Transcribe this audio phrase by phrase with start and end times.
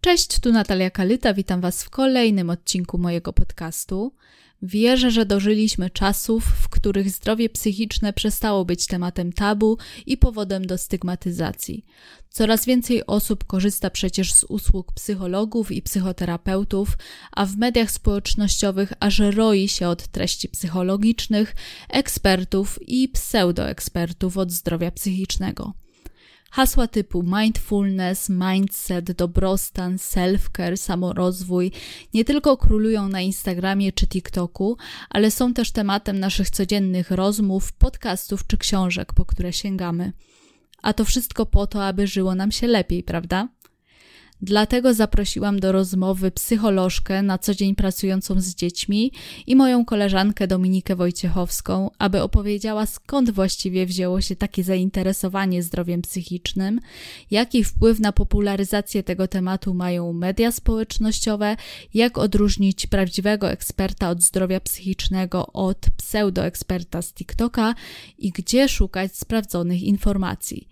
[0.00, 4.14] Cześć, tu Natalia Kalyta, witam Was w kolejnym odcinku mojego podcastu.
[4.62, 10.78] Wierzę, że dożyliśmy czasów, w których zdrowie psychiczne przestało być tematem tabu i powodem do
[10.78, 11.84] stygmatyzacji.
[12.30, 16.98] Coraz więcej osób korzysta przecież z usług psychologów i psychoterapeutów,
[17.32, 21.54] a w mediach społecznościowych aż roi się od treści psychologicznych,
[21.88, 25.72] ekspertów i pseudoekspertów od zdrowia psychicznego.
[26.50, 31.72] Hasła typu mindfulness, mindset, dobrostan, self-care, samorozwój
[32.14, 34.76] nie tylko królują na Instagramie czy TikToku,
[35.10, 40.12] ale są też tematem naszych codziennych rozmów, podcastów czy książek, po które sięgamy.
[40.82, 43.48] A to wszystko po to, aby żyło nam się lepiej, prawda?
[44.42, 49.12] Dlatego zaprosiłam do rozmowy psycholożkę na co dzień pracującą z dziećmi
[49.46, 56.80] i moją koleżankę Dominikę Wojciechowską, aby opowiedziała skąd właściwie wzięło się takie zainteresowanie zdrowiem psychicznym,
[57.30, 61.56] jaki wpływ na popularyzację tego tematu mają media społecznościowe,
[61.94, 67.74] jak odróżnić prawdziwego eksperta od zdrowia psychicznego od pseudoeksperta z TikToka
[68.18, 70.69] i gdzie szukać sprawdzonych informacji.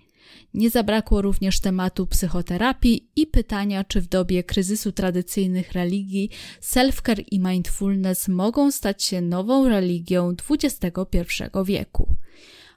[0.54, 6.30] Nie zabrakło również tematu psychoterapii i pytania, czy w dobie kryzysu tradycyjnych religii
[6.62, 11.24] self-care i mindfulness mogą stać się nową religią XXI
[11.64, 12.16] wieku.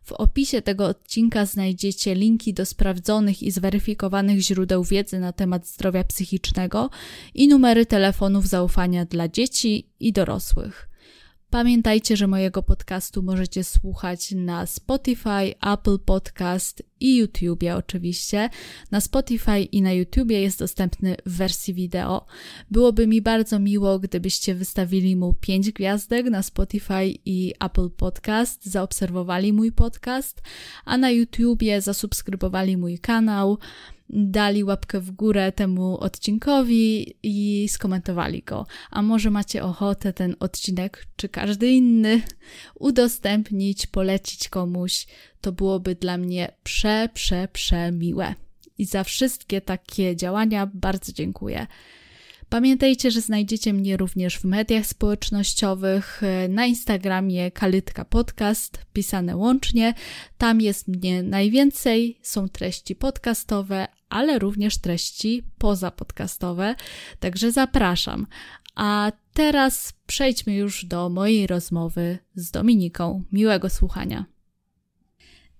[0.03, 6.03] W opisie tego odcinka znajdziecie linki do sprawdzonych i zweryfikowanych źródeł wiedzy na temat zdrowia
[6.03, 6.89] psychicznego
[7.33, 10.90] i numery telefonów zaufania dla dzieci i dorosłych.
[11.51, 18.49] Pamiętajcie, że mojego podcastu możecie słuchać na Spotify, Apple Podcast i YouTube oczywiście.
[18.91, 22.25] Na Spotify i na YouTube jest dostępny w wersji wideo.
[22.71, 29.53] Byłoby mi bardzo miło, gdybyście wystawili mu 5 gwiazdek na Spotify i Apple Podcast, zaobserwowali
[29.53, 30.41] mój podcast,
[30.85, 33.57] a na YouTubie zasubskrybowali mój kanał
[34.13, 38.65] dali łapkę w górę temu odcinkowi i skomentowali go.
[38.91, 42.21] A może macie ochotę ten odcinek, czy każdy inny,
[42.79, 45.07] udostępnić, polecić komuś,
[45.41, 48.35] to byłoby dla mnie prze, prze, prze miłe.
[48.77, 51.67] I za wszystkie takie działania bardzo dziękuję.
[52.49, 59.93] Pamiętajcie, że znajdziecie mnie również w mediach społecznościowych, na Instagramie Kalytka Podcast, pisane łącznie.
[60.37, 66.75] Tam jest mnie najwięcej, są treści podcastowe, ale również treści pozapodcastowe,
[67.19, 68.27] także zapraszam.
[68.75, 73.23] A teraz przejdźmy już do mojej rozmowy z Dominiką.
[73.31, 74.25] Miłego słuchania.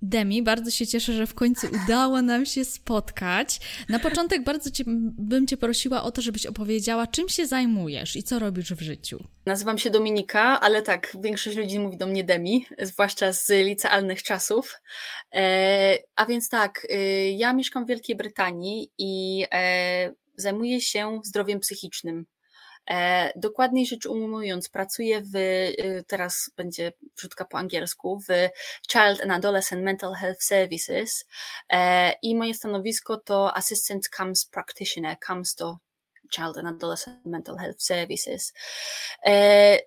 [0.02, 3.60] Demi, bardzo się cieszę, że w końcu udało nam się spotkać.
[3.90, 8.24] Na początek bardzo cię, bym Cię prosiła o to, żebyś opowiedziała, czym się zajmujesz i
[8.24, 9.24] co robisz w życiu.
[9.46, 14.82] Nazywam się Dominika, ale tak, większość ludzi mówi do mnie Demi, zwłaszcza z licealnych czasów.
[15.34, 21.60] E, a więc tak, e, ja mieszkam w Wielkiej Brytanii i e, zajmuję się zdrowiem
[21.60, 22.26] psychicznym.
[22.90, 28.28] E, dokładniej rzecz ujmując, pracuję w, y, teraz będzie wrzutka po angielsku, w
[28.92, 31.26] Child and Adolescent Mental Health Services
[31.70, 35.78] e, i moje stanowisko to Assistant CAMS Practitioner, CAMS to
[36.36, 38.54] Child and Adolescent Mental Health Services.
[39.26, 39.80] E,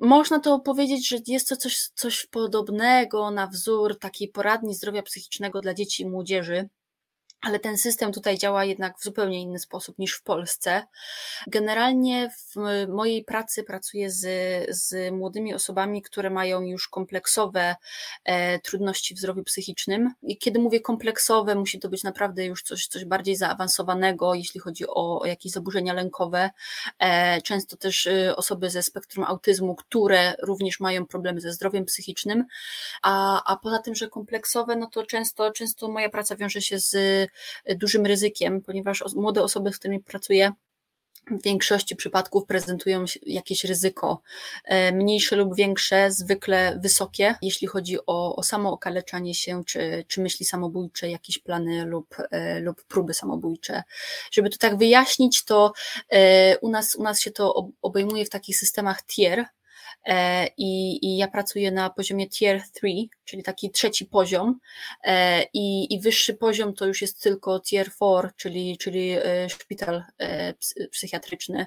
[0.00, 5.60] można to powiedzieć, że jest to coś, coś podobnego na wzór takiej poradni zdrowia psychicznego
[5.60, 6.68] dla dzieci i młodzieży
[7.40, 10.82] ale ten system tutaj działa jednak w zupełnie inny sposób niż w Polsce.
[11.46, 12.56] Generalnie w
[12.88, 14.26] mojej pracy pracuję z,
[14.76, 17.76] z młodymi osobami, które mają już kompleksowe
[18.24, 20.14] e, trudności w zdrowiu psychicznym.
[20.22, 24.86] I kiedy mówię kompleksowe, musi to być naprawdę już coś, coś bardziej zaawansowanego, jeśli chodzi
[24.88, 26.50] o, o jakieś zaburzenia lękowe.
[26.98, 32.44] E, często też e, osoby ze spektrum autyzmu, które również mają problemy ze zdrowiem psychicznym.
[33.02, 37.29] A, a poza tym, że kompleksowe, no to często, często moja praca wiąże się z
[37.76, 40.52] dużym ryzykiem, ponieważ młode osoby, z którymi pracuję,
[41.30, 44.22] w większości przypadków prezentują jakieś ryzyko,
[44.64, 50.20] e, mniejsze lub większe, zwykle wysokie, jeśli chodzi o, o samo okaleczanie się, czy, czy
[50.20, 53.82] myśli samobójcze, jakieś plany lub, e, lub próby samobójcze.
[54.30, 55.72] Żeby to tak wyjaśnić, to
[56.08, 59.44] e, u nas, u nas się to obejmuje w takich systemach tier,
[60.56, 62.86] i, i ja pracuję na poziomie tier 3,
[63.30, 64.58] czyli taki trzeci poziom
[65.04, 70.04] e, i, i wyższy poziom to już jest tylko tier 4, czyli, czyli e, szpital
[70.90, 71.66] psychiatryczny.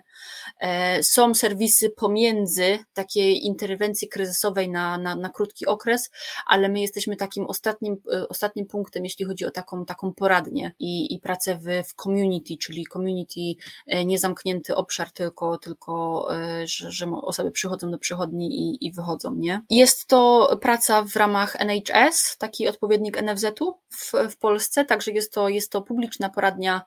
[1.01, 6.11] Są serwisy pomiędzy takiej interwencji kryzysowej na, na, na krótki okres,
[6.45, 7.97] ale my jesteśmy takim ostatnim,
[8.29, 12.87] ostatnim punktem, jeśli chodzi o taką, taką poradnię i, i pracę w, w community, czyli
[12.93, 13.61] community
[14.05, 16.27] niezamknięty obszar, tylko, tylko
[16.63, 19.61] że, że osoby przychodzą do przychodni i, i wychodzą, nie?
[19.69, 25.33] Jest to praca w ramach ramach NHS, taki odpowiednik NFZ-u w, w Polsce, także jest
[25.33, 26.81] to, jest to publiczna poradnia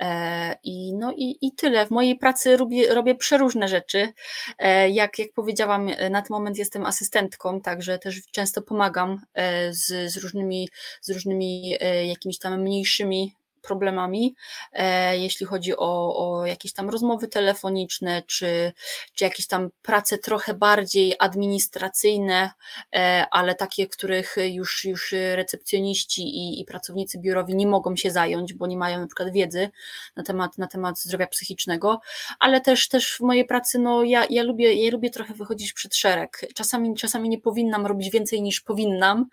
[0.00, 1.86] e, i, no i, i tyle.
[1.86, 4.12] W mojej pracy robię, robię przeróżne rzeczy.
[4.58, 10.12] E, jak, jak powiedziałam, na ten moment jestem asystentką, także też często pomagam e, z,
[10.12, 10.68] z różnymi,
[11.00, 13.34] z różnymi e, jakimiś tam mniejszymi
[13.64, 14.34] problemami,
[14.72, 18.72] e, jeśli chodzi o, o jakieś tam rozmowy telefoniczne, czy,
[19.14, 22.50] czy jakieś tam prace trochę bardziej administracyjne,
[22.94, 28.54] e, ale takie, których już, już recepcjoniści i, i pracownicy biurowi nie mogą się zająć,
[28.54, 29.70] bo nie mają na przykład wiedzy
[30.16, 32.00] na temat, na temat zdrowia psychicznego,
[32.38, 35.96] ale też, też w mojej pracy, no ja, ja lubię, ja lubię trochę wychodzić przed
[35.96, 36.40] szereg.
[36.54, 39.26] Czasami, czasami nie powinnam robić więcej niż powinnam,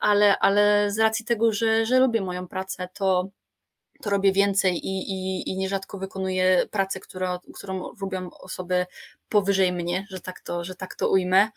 [0.00, 3.28] ale, ale z racji tego, że, że lubię moją pracę, to,
[4.02, 8.86] to robię więcej i, i, i nierzadko wykonuję pracę, która, którą robią osoby
[9.32, 11.48] powyżej mnie, że tak to, że tak to ujmę.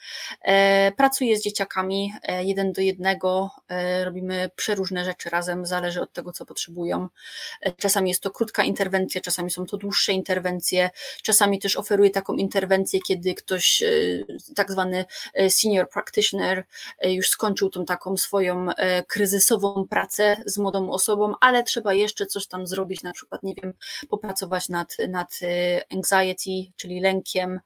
[0.42, 6.14] E, pracuję z dzieciakami e, jeden do jednego, e, robimy przeróżne rzeczy razem, zależy od
[6.14, 7.08] tego, co potrzebują.
[7.78, 10.90] Czasami jest to krótka interwencja, czasami są to dłuższe interwencje,
[11.24, 13.84] czasami też oferuję taką interwencję, kiedy ktoś,
[14.56, 15.06] tak zwany
[15.50, 16.66] senior practitioner,
[17.04, 18.68] już skończył tą taką swoją
[19.08, 23.74] kryzysową pracę z młodą osobą, ale trzeba jeszcze coś tam zrobić, na przykład, nie wiem,
[24.10, 25.40] popracować nad, nad
[25.94, 27.60] anxiety, czyli lękiem,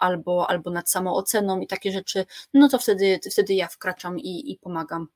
[0.00, 4.58] albo, albo nad samooceną i takie rzeczy, no to wtedy, wtedy ja wkraczam i, i
[4.58, 5.08] pomagam.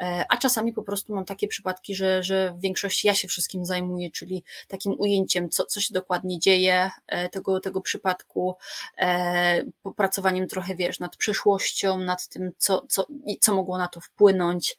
[0.00, 3.64] E, a czasami po prostu mam takie przypadki, że, że w większości ja się wszystkim
[3.64, 8.56] zajmuję, czyli takim ujęciem, co, co się dokładnie dzieje e, tego, tego przypadku,
[8.98, 13.06] e, popracowaniem trochę, wiesz, nad przeszłością, nad tym, co, co,
[13.40, 14.76] co mogło na to wpłynąć.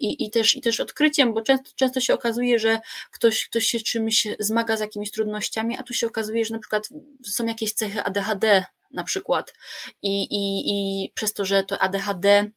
[0.00, 2.80] I, i, też, i też odkryciem, bo często, często się okazuje, że
[3.10, 6.88] ktoś, ktoś się czymś zmaga z jakimiś trudnościami, a tu się okazuje, że na przykład
[7.24, 9.54] są jakieś cechy ADHD na przykład.
[10.02, 12.50] I, i, i przez to, że to ADHD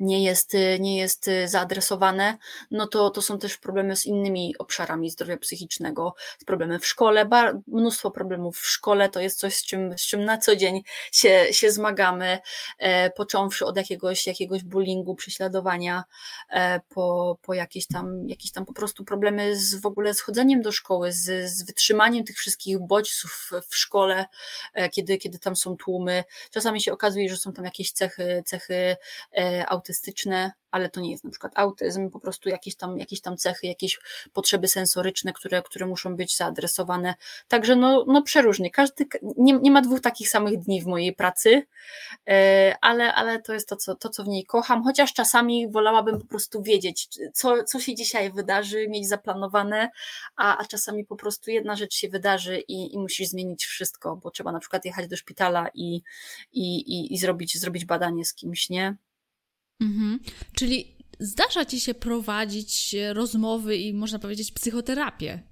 [0.00, 2.38] nie jest, y, nie jest y, zaadresowane,
[2.70, 6.14] no to, to są też problemy z innymi obszarami zdrowia psychicznego,
[6.46, 7.28] problemy w szkole,
[7.66, 10.82] mnóstwo problemów w szkole, to jest coś, z czym, z czym na co dzień
[11.12, 12.38] się, się zmagamy,
[12.78, 16.04] e, począwszy od jakiegoś, jakiegoś bullyingu, prześladowania,
[16.50, 20.62] e, po, po jakieś tam, jakieś tam po prostu problemy z w ogóle z chodzeniem
[20.62, 24.26] do szkoły, z, z wytrzymaniem tych wszystkich bodźców w, szkole,
[24.74, 26.24] e, kiedy, kiedy tam są tłumy.
[26.50, 28.96] Czasami się okazuje, że są tam jakieś cechy, cechy
[29.32, 33.36] e, autystyczne, ale to nie jest na przykład autyzm, po prostu jakieś tam, jakieś tam
[33.36, 33.98] cechy, jakieś
[34.32, 37.14] potrzeby sensoryczne, które, które muszą być zaadresowane.
[37.48, 38.70] Także no, no przeróżnie.
[38.70, 39.06] Każdy,
[39.36, 41.62] nie, nie ma dwóch takich samych dni w mojej pracy,
[42.28, 46.20] e, ale, ale to jest to co, to, co w niej kocham, chociaż czasami wolałabym
[46.20, 49.90] po prostu wiedzieć, co, co się dzisiaj wydarzy, mieć zaplanowane,
[50.36, 54.30] a, a czasami po prostu jedna rzecz się wydarzy i, i musisz zmienić wszystko, bo
[54.30, 56.02] trzeba na przykład jechać do szpitala i,
[56.52, 58.96] i, i, i zrobić, zrobić badanie z kimś, nie?
[59.80, 60.20] Mhm.
[60.54, 65.42] Czyli zdarza ci się prowadzić rozmowy i można powiedzieć psychoterapię?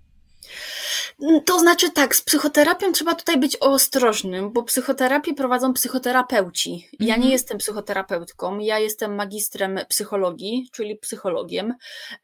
[1.47, 6.89] To znaczy tak, z psychoterapią trzeba tutaj być ostrożnym, bo psychoterapię prowadzą psychoterapeuci.
[7.01, 7.33] Ja nie mhm.
[7.33, 11.75] jestem psychoterapeutką, ja jestem magistrem psychologii, czyli psychologiem.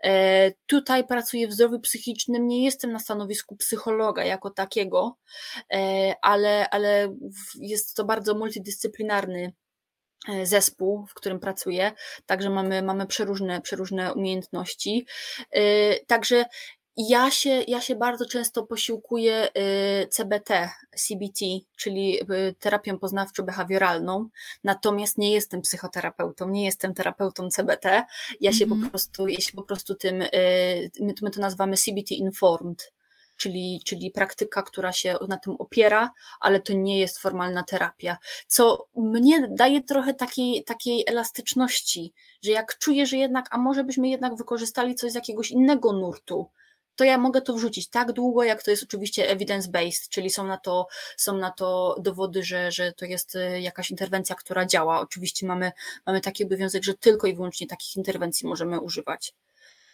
[0.04, 5.16] E, tutaj pracuję w zdrowiu psychicznym, nie jestem na stanowisku psychologa jako takiego,
[5.72, 7.16] e, ale, ale
[7.60, 9.69] jest to bardzo multidyscyplinarny E,
[10.44, 11.92] zespół, w którym pracuję,
[12.26, 15.06] także mamy, mamy przeróżne, przeróżne umiejętności.
[15.50, 15.60] E,
[16.04, 16.44] także
[16.96, 21.44] ja się, ja się bardzo często posiłkuję e, CBT, CBT,
[21.76, 22.18] czyli
[22.58, 24.24] terapią poznawczo-behawioralną,
[24.64, 28.04] natomiast nie jestem psychoterapeutą, nie jestem terapeutą CBT.
[28.40, 28.68] Ja się mm -hmm.
[28.68, 28.90] po mhm.
[28.90, 30.24] prostu, ja się po prostu tym,
[31.22, 32.92] my to nazywamy CBT informed,
[33.40, 38.16] czyli, czyli praktyka, która się na tym opiera, ale to nie jest formalna terapia,
[38.46, 44.08] co mnie daje trochę takiej, takiej elastyczności, że jak czuję, że jednak, a może byśmy
[44.08, 46.50] jednak wykorzystali coś z jakiegoś innego nurtu,
[46.96, 50.56] to ja mogę to wrzucić tak długo, jak to jest oczywiście evidence-based, czyli są na
[50.56, 55.00] to, są na to dowody, że, że to jest e, jakaś interwencja, która działa.
[55.00, 55.72] Oczywiście mamy,
[56.06, 59.34] mamy taki obowiązek, że tylko i wyłącznie takich interwencji możemy używać.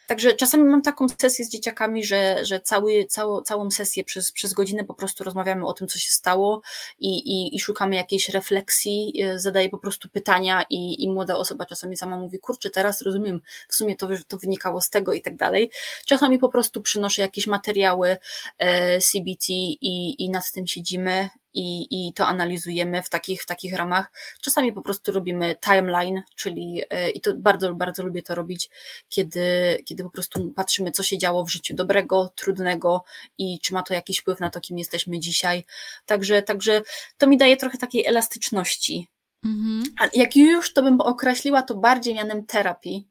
[0.07, 4.53] Także czasami mam taką sesję z dzieciakami, że, że cały, całą, całą sesję przez, przez
[4.53, 6.63] godzinę po prostu rozmawiamy o tym, co się stało
[6.99, 11.67] i, i, i szukamy jakiejś refleksji, e, zadaję po prostu pytania i, i młoda osoba
[11.67, 15.37] czasami sama mówi, kurczę, teraz rozumiem, w sumie to, to wynikało z tego i tak
[15.37, 15.71] dalej.
[16.07, 18.17] Czasami po prostu przynoszę jakieś materiały
[18.59, 23.75] e, CBT i, i nad tym siedzimy i, i to analizujemy w takich, w takich
[23.75, 24.13] ramach.
[24.41, 28.71] Czasami po prostu robimy timeline, czyli e, i to bardzo, bardzo lubię to robić,
[29.09, 29.43] kiedy,
[29.85, 33.05] kiedy po prostu patrzymy, co się działo w życiu dobrego, trudnego
[33.39, 35.65] i czy ma to jakiś wpływ na to, kim jesteśmy dzisiaj.
[36.07, 36.83] Także, także
[37.19, 39.09] to mi daje trochę takiej elastyczności
[39.45, 39.85] Mhm.
[40.15, 43.09] Jak już, to bym określiła to bardziej mianem terapii,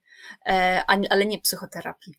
[1.09, 2.13] ale nie psychoterapii.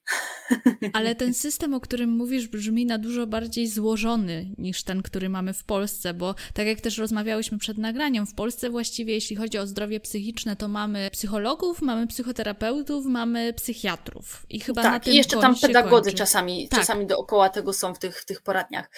[0.92, 5.52] Ale ten system, o którym mówisz, brzmi na dużo bardziej złożony niż ten, który mamy
[5.52, 9.66] w Polsce, bo tak jak też rozmawiałyśmy przed nagraniem, w Polsce właściwie, jeśli chodzi o
[9.66, 14.46] zdrowie psychiczne, to mamy psychologów, mamy psychoterapeutów, mamy psychiatrów.
[14.50, 16.80] I chyba tak, na tym i jeszcze tam pedagodzy czasami, tak.
[16.80, 18.90] czasami dookoła tego są w tych, w tych poradniach.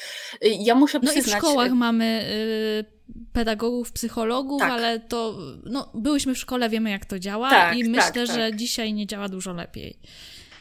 [0.45, 1.27] Y, ja muszę przyznać...
[1.27, 2.25] No i w szkołach mamy...
[2.93, 2.98] Yy,
[3.33, 4.71] pedagogów, psychologów, tak.
[4.71, 8.51] ale to no, byłyśmy w szkole, wiemy jak to działa tak, i myślę, tak, że
[8.51, 8.57] tak.
[8.57, 9.99] dzisiaj nie działa dużo lepiej.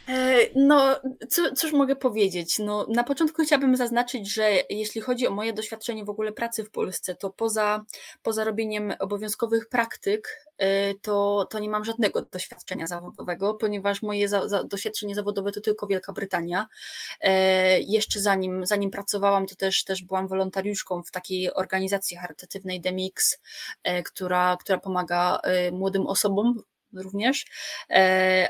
[0.07, 0.99] E, no,
[1.29, 2.59] co, cóż mogę powiedzieć?
[2.59, 6.71] No, na początku chciałabym zaznaczyć, że jeśli chodzi o moje doświadczenie w ogóle pracy w
[6.71, 7.85] Polsce, to poza,
[8.23, 14.47] poza robieniem obowiązkowych praktyk, e, to, to nie mam żadnego doświadczenia zawodowego, ponieważ moje za,
[14.47, 16.67] za, doświadczenie zawodowe to tylko Wielka Brytania.
[17.21, 23.39] E, jeszcze zanim, zanim pracowałam, to też, też byłam wolontariuszką w takiej organizacji charytatywnej Demix,
[24.05, 25.39] która, która pomaga
[25.71, 27.45] młodym osobom również,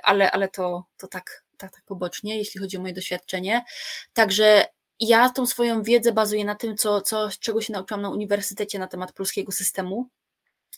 [0.03, 3.65] ale, ale to, to tak tak, tak pobocznie, jeśli chodzi o moje doświadczenie.
[4.13, 4.65] Także
[4.99, 8.87] ja tą swoją wiedzę bazuję na tym, co, co, czego się nauczyłam na uniwersytecie na
[8.87, 10.09] temat polskiego systemu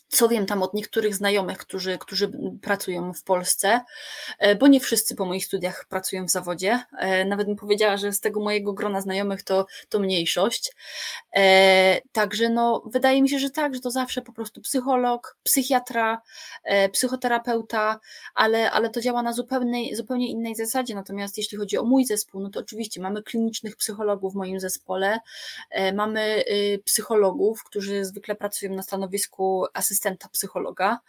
[0.09, 3.81] co wiem tam od niektórych znajomych, którzy, którzy pracują w Polsce,
[4.39, 6.83] e, bo nie wszyscy po moich studiach pracują w zawodzie.
[6.97, 10.71] E, nawet bym powiedziała, że z tego mojego grona znajomych to, to mniejszość.
[11.35, 16.21] E, także no, wydaje mi się, że tak, że to zawsze po prostu psycholog, psychiatra,
[16.91, 17.99] psychoterapeuta,
[18.35, 20.95] ale, ale to działa na zupełnie, zupełnie innej zasadzie.
[20.95, 25.19] Natomiast jeśli chodzi o mój zespół, no to oczywiście mamy klinicznych psychologów w moim zespole,
[25.93, 30.99] mamy y, psychologów, którzy zwykle pracują na stanowisku asystenta asystenta psychologa,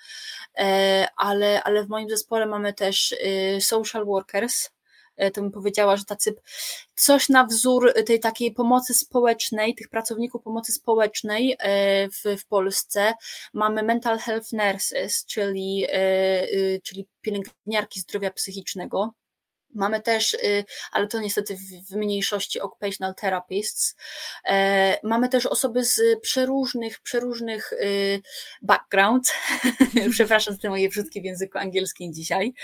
[0.58, 4.70] e, ale, ale w moim zespole mamy też y, social workers,
[5.16, 6.34] e, to bym powiedziała, że tacy
[6.94, 13.12] coś na wzór tej takiej pomocy społecznej, tych pracowników pomocy społecznej e, w, w Polsce.
[13.52, 19.12] Mamy mental health nurses, czyli, y, czyli pielęgniarki zdrowia psychicznego.
[19.74, 21.56] Mamy też, y, ale to niestety
[21.90, 23.96] w mniejszości occupational therapists.
[24.44, 28.22] E, mamy też osoby z przeróżnych, przeróżnych y,
[28.62, 29.32] background,
[30.10, 32.54] przepraszam za te moje wrzutki w języku angielskim dzisiaj,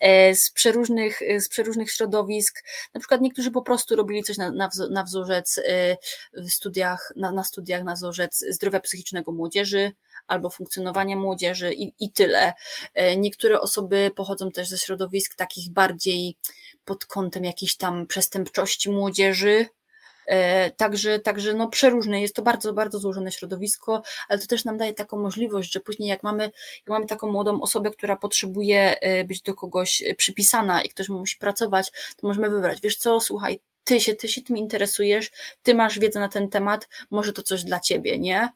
[0.00, 2.64] e, z przeróżnych, z przeróżnych środowisk.
[2.94, 4.52] Na przykład niektórzy po prostu robili coś na,
[4.90, 5.96] na wzorzec y,
[6.32, 9.92] w studiach, na, na studiach na wzorzec zdrowia psychicznego młodzieży,
[10.30, 12.52] albo funkcjonowania młodzieży i, i tyle.
[12.94, 16.36] E, niektóre osoby pochodzą też ze środowisk takich bardziej
[16.84, 19.66] pod kątem jakiejś tam przestępczości młodzieży,
[20.26, 24.78] e, Także, także no przeróżne, jest to bardzo, bardzo złożone środowisko, ale to też nam
[24.78, 26.42] daje taką możliwość, że później jak mamy,
[26.76, 31.38] jak mamy taką młodą osobę, która potrzebuje e, być do kogoś przypisana i ktoś musi
[31.38, 35.30] pracować, to możemy wybrać, wiesz co, słuchaj, ty się, ty się tym interesujesz,
[35.62, 38.48] ty masz wiedzę na ten temat, może to coś dla ciebie, nie?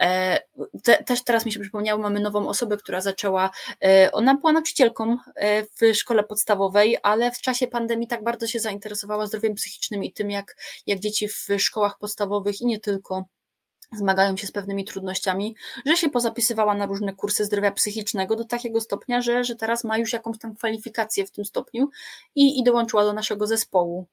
[0.00, 0.40] E,
[0.82, 3.50] te, też teraz mi się przypomniało, mamy nową osobę, która zaczęła,
[3.84, 8.60] e, ona była nauczycielką e, w szkole podstawowej, ale w czasie pandemii tak bardzo się
[8.60, 13.24] zainteresowała zdrowiem psychicznym i tym, jak, jak dzieci w szkołach podstawowych i nie tylko
[13.92, 18.80] zmagają się z pewnymi trudnościami, że się pozapisywała na różne kursy zdrowia psychicznego do takiego
[18.80, 21.88] stopnia, że, że teraz ma już jakąś tam kwalifikację w tym stopniu
[22.34, 24.06] i, i dołączyła do naszego zespołu.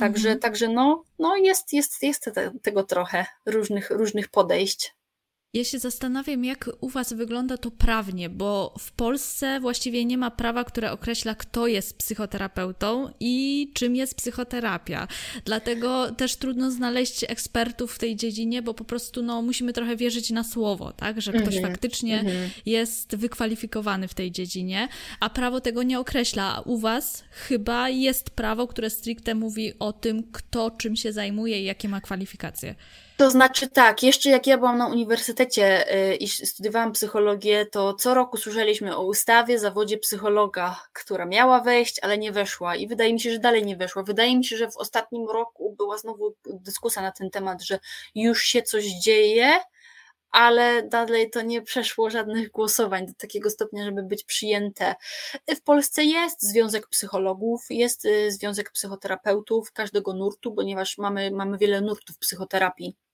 [0.00, 0.40] Także, mhm.
[0.40, 2.30] także no, no jest, jest, jest
[2.62, 4.94] tego trochę, różnych, różnych podejść.
[5.54, 10.30] Ja się zastanawiam, jak u Was wygląda to prawnie, bo w Polsce właściwie nie ma
[10.30, 15.08] prawa, które określa, kto jest psychoterapeutą i czym jest psychoterapia.
[15.44, 20.30] Dlatego też trudno znaleźć ekspertów w tej dziedzinie, bo po prostu no, musimy trochę wierzyć
[20.30, 21.20] na słowo, tak?
[21.20, 21.62] że ktoś -hmm.
[21.62, 22.48] faktycznie -hmm.
[22.66, 24.88] jest wykwalifikowany w tej dziedzinie,
[25.20, 26.62] a prawo tego nie określa.
[26.64, 31.64] U Was chyba jest prawo, które stricte mówi o tym, kto czym się zajmuje i
[31.64, 32.74] jakie ma kwalifikacje.
[33.20, 38.14] To znaczy tak, jeszcze jak ja byłam na uniwersytecie y, i studiowałam psychologię, to co
[38.14, 43.20] roku słyszeliśmy o ustawie, zawodzie psychologa, która miała wejść, ale nie weszła i wydaje mi
[43.20, 44.02] się, że dalej nie weszła.
[44.02, 47.78] Wydaje mi się, że w ostatnim roku była znowu dyskusja na ten temat, że
[48.14, 49.50] już się coś dzieje,
[50.30, 54.94] ale dalej to nie przeszło żadnych głosowań do takiego stopnia, żeby być przyjęte.
[55.56, 61.80] W Polsce jest Związek Psychologów, jest y, Związek Psychoterapeutów każdego nurtu, ponieważ mamy, mamy wiele
[61.80, 63.09] nurtów psychoterapii Y,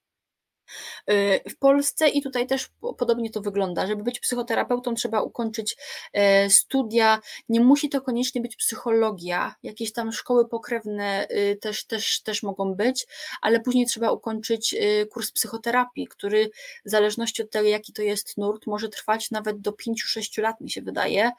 [1.50, 2.68] w Polsce i tutaj też
[2.98, 3.86] podobnie to wygląda.
[3.86, 5.76] Żeby być psychoterapeutą, trzeba ukończyć
[6.12, 7.20] e, studia.
[7.48, 12.74] Nie musi to koniecznie być psychologia, jakieś tam szkoły pokrewne y, też, też, też mogą
[12.74, 13.06] być,
[13.40, 16.50] ale później trzeba ukończyć y, kurs psychoterapii, który
[16.84, 20.70] w zależności od tego, jaki to jest nurt, może trwać nawet do 5-6 lat, mi
[20.70, 21.30] się wydaje.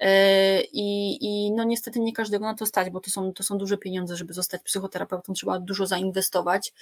[0.00, 3.58] E, I, I no niestety nie każdego na to stać, bo to są, to są
[3.58, 6.72] duże pieniądze, żeby zostać psychoterapeutą, trzeba dużo zainwestować.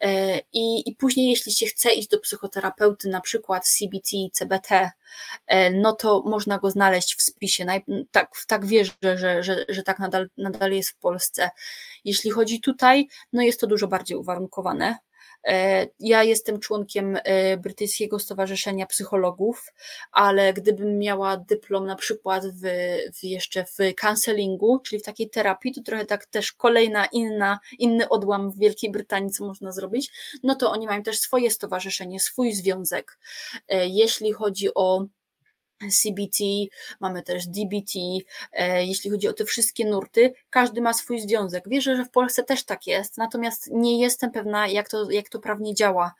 [0.00, 4.90] E, I, i później, jeśli się chce iść do psychoterapeuty, na przykład CBT, CBT,
[5.46, 7.66] e, no to można go znaleźć w spisie.
[8.10, 11.50] Tak, tak wierzę, że, że, że tak nadal, nadal jest w Polsce.
[12.04, 14.98] Jeśli chodzi tutaj, no jest to dużo bardziej uwarunkowane.
[15.46, 19.72] E, ja jestem członkiem e, Brytyjskiego Stowarzyszenia Psychologów,
[20.12, 22.62] ale gdybym miała dyplom na przykład w,
[23.14, 28.08] w jeszcze w counselingu, czyli w takiej terapii, to trochę tak też kolejna inna, inny
[28.08, 30.10] odłam w Wielkiej Brytanii, co można zrobić,
[30.42, 33.18] no to oni mają też swoje stowarzyszenie, swój związek.
[33.68, 35.06] E, jeśli chodzi o
[35.90, 36.44] CBT,
[37.00, 37.92] mamy też DBT,
[38.52, 41.68] e, jeśli chodzi o te wszystkie nurty, każdy ma swój związek.
[41.68, 45.38] Wierzę, że w Polsce też tak jest, natomiast nie jestem pewna, jak to, jak to
[45.38, 46.14] prawnie działa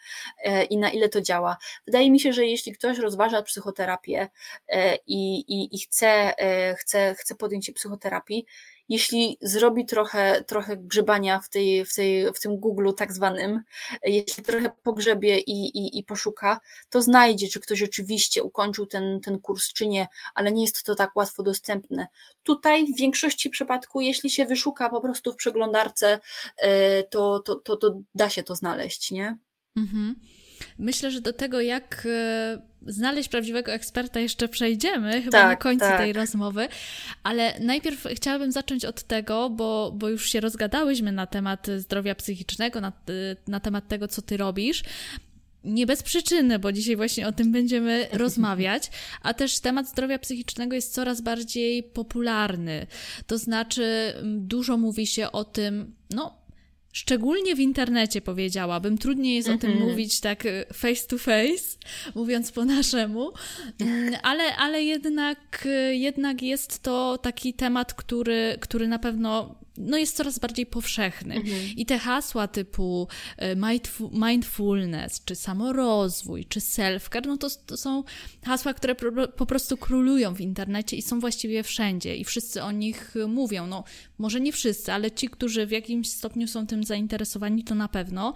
[0.44, 1.56] e, i na ile to działa.
[1.86, 4.28] Wydaje mi się, że jeśli ktoś rozważa psychoterapię
[4.68, 6.34] e, i, i, i chce,
[6.78, 8.46] chce, chce podjąć się psychoterapii,
[8.88, 13.62] jeśli zrobi trochę, trochę grzebania w, tej, w, tej, w tym Google tak zwanym,
[14.02, 19.38] jeśli trochę pogrzebie i, i, i poszuka, to znajdzie, czy ktoś rzeczywiście ukończył ten, ten
[19.38, 22.07] kurs, czy nie, ale nie jest to tak łatwo dostępne.
[22.43, 26.21] Tutaj w większości przypadków, jeśli się wyszuka po prostu w przeglądarce,
[27.11, 29.37] to, to, to, to da się to znaleźć, nie?
[29.76, 30.14] Mhm.
[30.78, 35.86] Myślę, że do tego, jak e, znaleźć prawdziwego eksperta, jeszcze przejdziemy chyba tak, na końcu
[35.86, 35.98] tak.
[35.98, 36.68] tej rozmowy,
[37.22, 42.80] ale najpierw chciałabym zacząć od tego, bo, bo już się rozgadałyśmy na temat zdrowia psychicznego,
[42.80, 42.92] na,
[43.48, 44.82] na temat tego, co ty robisz
[45.66, 48.90] nie bez przyczyny, bo dzisiaj właśnie o tym będziemy rozmawiać,
[49.22, 52.86] a też temat zdrowia psychicznego jest coraz bardziej popularny.
[53.26, 56.45] To znaczy, dużo mówi się o tym, no,
[56.96, 58.98] Szczególnie w internecie powiedziałabym.
[58.98, 59.60] Trudniej jest mm -hmm.
[59.60, 59.90] o tym mhm.
[59.90, 61.78] mówić tak e, face to face,
[62.14, 63.32] mówiąc po naszemu,
[63.80, 69.97] mm, ale, ale jednak, e, jednak jest to taki temat, który, który na pewno no
[69.97, 71.35] jest coraz bardziej powszechny.
[71.35, 71.61] Mhm.
[71.76, 73.56] I te hasła typu e,
[74.12, 78.04] mindfulness, czy samorozwój, czy self-care, no to, to są
[78.45, 78.95] hasła, które
[79.37, 83.66] po prostu królują w internecie i są właściwie wszędzie i wszyscy o nich mówią.
[83.66, 83.85] No,
[84.18, 88.35] może nie wszyscy, ale ci, którzy w jakimś stopniu są tym zainteresowani, to na pewno.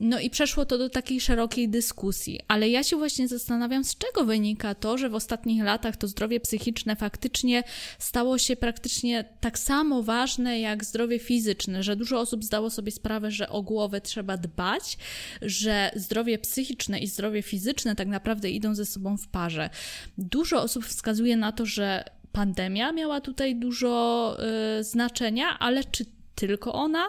[0.00, 4.24] No i przeszło to do takiej szerokiej dyskusji, ale ja się właśnie zastanawiam, z czego
[4.24, 7.62] wynika to, że w ostatnich latach to zdrowie psychiczne faktycznie
[7.98, 13.30] stało się praktycznie tak samo ważne jak zdrowie fizyczne, że dużo osób zdało sobie sprawę,
[13.30, 14.98] że o głowę trzeba dbać,
[15.42, 19.70] że zdrowie psychiczne i zdrowie fizyczne tak naprawdę idą ze sobą w parze.
[20.18, 24.36] Dużo osób wskazuje na to, że pandemia miała tutaj dużo
[24.80, 27.04] y, znaczenia, ale czy tylko ona?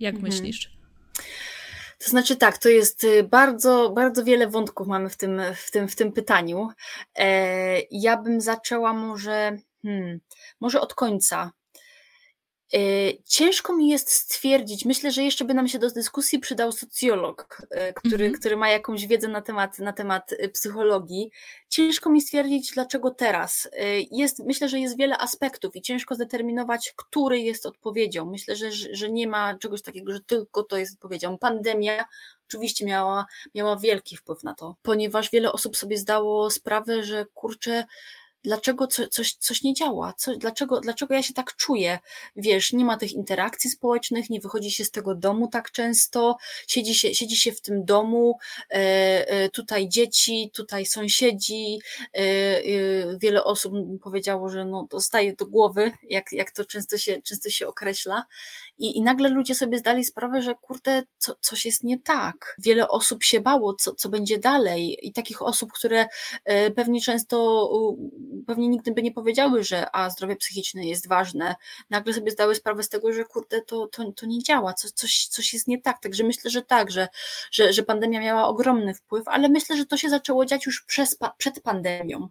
[0.00, 0.32] Jak mhm.
[0.32, 0.76] myślisz?
[2.06, 5.88] To znaczy tak, to jest y, bardzo, bardzo wiele wątków mamy w tym, w tym,
[5.88, 6.68] w tym pytaniu.
[7.18, 10.20] E, ja bym zaczęła może, hmm,
[10.60, 11.52] może od końca.
[12.74, 12.78] E,
[13.24, 17.92] ciężko mi jest stwierdzić, myślę, że jeszcze by nam się do dyskusji przydał socjolog, e,
[17.92, 18.38] który, mm -hmm.
[18.38, 21.30] który ma jakąś wiedzę na temat, na temat e, psychologii.
[21.68, 23.68] Ciężko mi stwierdzić, dlaczego teraz.
[24.10, 28.26] Jest, myślę, że jest wiele aspektów i ciężko zdeterminować, który jest odpowiedzią.
[28.26, 31.38] Myślę, że, że nie ma czegoś takiego, że tylko to jest odpowiedzią.
[31.38, 32.04] Pandemia
[32.48, 37.84] oczywiście miała, miała wielki wpływ na to, ponieważ wiele osób sobie zdało sprawę, że kurczę,
[38.46, 41.98] dlaczego co, coś, coś nie działa, co, dlaczego, dlaczego ja się tak czuję,
[42.36, 46.36] wiesz, nie ma tych interakcji społecznych, nie wychodzi się z tego domu tak często,
[46.68, 48.38] siedzi się, siedzi się w tym domu,
[48.70, 48.74] e,
[49.28, 51.78] e, tutaj dzieci, tutaj sąsiedzi,
[52.14, 57.22] e, e wiele osób powiedziało, że no, dostaje do głowy, jak, jak to często się,
[57.22, 58.24] często się określa
[58.78, 62.56] i, i nagle ludzie sobie zdali sprawę, że kurde, co, coś jest nie tak.
[62.58, 66.06] Wiele osób się bało, co, co będzie dalej i takich osób, które
[66.44, 67.70] e, pewnie często
[68.46, 71.54] pewnie nigdy by nie powiedziały, że a zdrowie psychiczne jest ważne,
[71.90, 75.26] nagle sobie zdały sprawę z tego, że kurde, to, to, to nie działa, co, coś,
[75.26, 76.00] coś jest nie tak.
[76.00, 77.08] Także myślę, że tak, że,
[77.50, 81.18] że, że pandemia miała ogromny wpływ, ale myślę, że to się zaczęło dziać już przez,
[81.38, 82.28] przed pandemią.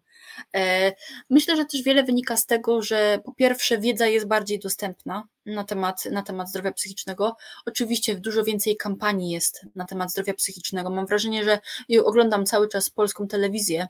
[0.56, 0.94] E,
[1.30, 5.64] myślę, że też wiele wynika z tego, że po pierwsze wiedza jest bardziej dostępna na
[5.64, 7.36] temat, na temat zdrowia psychicznego.
[7.66, 10.90] Oczywiście dużo więcej kampanii jest na temat zdrowia psychicznego.
[10.90, 11.60] Mam wrażenie, że
[12.04, 13.88] oglądam cały czas polską telewizję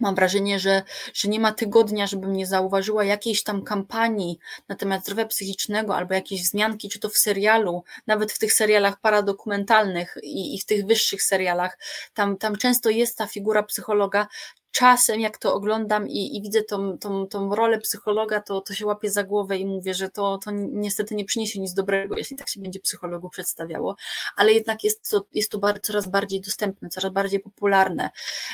[0.00, 0.82] Mam wrażenie, że,
[1.14, 6.14] że nie ma tygodnia, żebym nie zauważyła jakiejś tam kampanii na temat zdrowia psychicznego albo
[6.14, 10.86] jakiejś wzmianki, czy to w serialu, nawet w tych serialach paradokumentalnych i, i w tych
[10.86, 11.78] wyższych serialach.
[12.14, 14.26] Tam, tam często jest ta figura psychologa,
[14.74, 18.86] czasem jak to oglądam i, i widzę tą, tą, tą rolę psychologa, to, to się
[18.86, 22.48] łapię za głowę i mówię, że to, to niestety nie przyniesie nic dobrego, jeśli tak
[22.48, 23.96] się będzie psychologu przedstawiało,
[24.36, 28.10] ale jednak jest to, jest to bar, coraz bardziej dostępne, coraz bardziej popularne.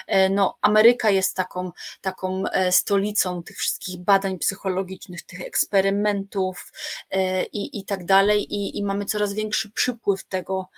[0.07, 6.73] E, no, Ameryka jest taką, taką e, stolicą tych wszystkich badań psychologicznych, tych eksperymentów
[7.11, 10.69] e, i, i tak dalej i, i mamy coraz większy przypływ tego,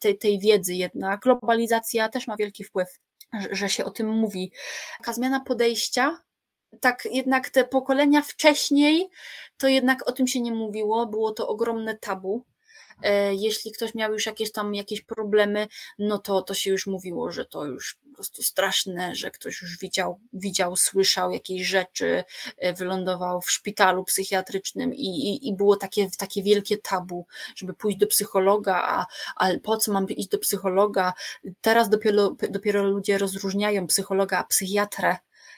[0.00, 1.20] tej, tej wiedzy jednak.
[1.20, 2.88] Globalizacja też ma wielki wpływ
[3.50, 4.52] że się o tym mówi.
[4.98, 6.18] Taka zmiana podejścia,
[6.80, 9.10] tak jednak te pokolenia wcześniej,
[9.56, 12.44] to jednak o tym się nie mówiło, było to ogromne tabu.
[13.02, 15.66] E, jeśli ktoś miał już jakieś tam jakieś problemy,
[15.98, 19.78] no to, to się już mówiło, że to już po prostu straszne, że ktoś już
[19.78, 22.24] widział, widział słyszał jakieś rzeczy,
[22.58, 27.26] e, wylądował w szpitalu psychiatrycznym i, i, i było takie, takie wielkie tabu,
[27.56, 31.12] żeby pójść do psychologa, a, a po co mam iść do psychologa?
[31.60, 35.16] Teraz dopiero, dopiero ludzie rozróżniają psychologa psychiatrę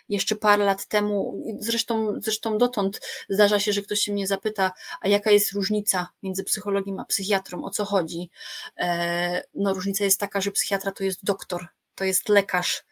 [0.09, 5.09] jeszcze parę lat temu, zresztą, zresztą dotąd zdarza się, że ktoś się mnie zapyta, a
[5.09, 8.31] jaka jest różnica między psychologiem a psychiatrą, o co chodzi?
[8.77, 12.85] E, no, różnica jest taka, że psychiatra to jest doktor, to jest lekarz,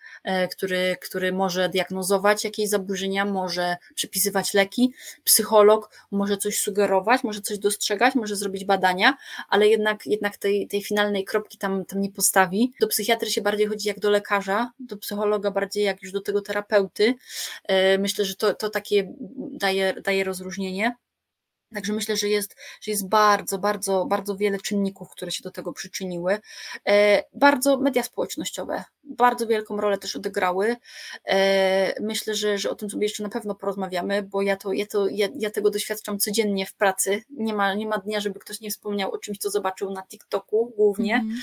[0.51, 4.93] który, który może diagnozować jakieś zaburzenia, może przypisywać leki,
[5.25, 9.17] psycholog może coś sugerować, może coś dostrzegać, może zrobić badania,
[9.49, 12.73] ale jednak, jednak tej, tej finalnej kropki tam, tam nie postawi.
[12.81, 16.41] Do psychiatry się bardziej chodzi jak do lekarza, do psychologa bardziej jak już do tego
[16.41, 17.15] terapeuty.
[17.65, 20.97] E, myślę, że to, to takie daje, daje rozróżnienie.
[21.75, 25.73] Także myślę, że jest, że jest bardzo, bardzo, bardzo wiele czynników, które się do tego
[25.73, 26.39] przyczyniły.
[26.89, 30.77] E, bardzo media społecznościowe bardzo wielką rolę też odegrały.
[31.25, 34.87] E, myślę, że, że o tym sobie jeszcze na pewno porozmawiamy, bo ja, to, ja,
[34.87, 37.23] to, ja, ja tego doświadczam codziennie w pracy.
[37.31, 40.73] Nie ma, nie ma dnia, żeby ktoś nie wspomniał o czymś, co zobaczył na TikToku
[40.77, 41.37] głównie, mm.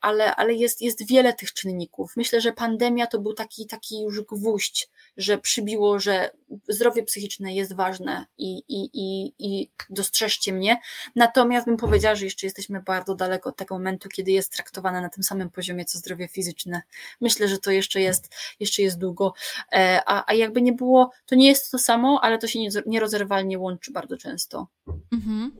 [0.00, 2.12] ale, ale jest, jest wiele tych czynników.
[2.16, 6.30] Myślę, że pandemia to był taki, taki już gwóźdź, że przybiło, że
[6.68, 10.80] zdrowie psychiczne jest ważne i, i, i, i dostrzeżcie mnie.
[11.16, 15.08] Natomiast bym powiedziała, że jeszcze jesteśmy bardzo daleko od tego momentu, kiedy jest traktowane na
[15.08, 16.82] tym samym poziomie co zdrowie fizyczne.
[17.20, 19.32] Myślę, że to jeszcze jest, jeszcze jest długo.
[19.72, 23.58] E, a, a jakby nie było, to nie jest to samo, ale to się nierozerwalnie
[23.58, 24.68] łączy bardzo często.
[25.12, 25.52] Mhm.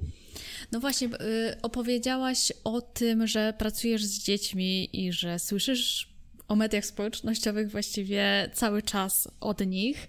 [0.72, 6.10] No właśnie, y, opowiedziałaś o tym, że pracujesz z dziećmi i że słyszysz
[6.48, 10.08] o mediach społecznościowych właściwie cały czas od nich.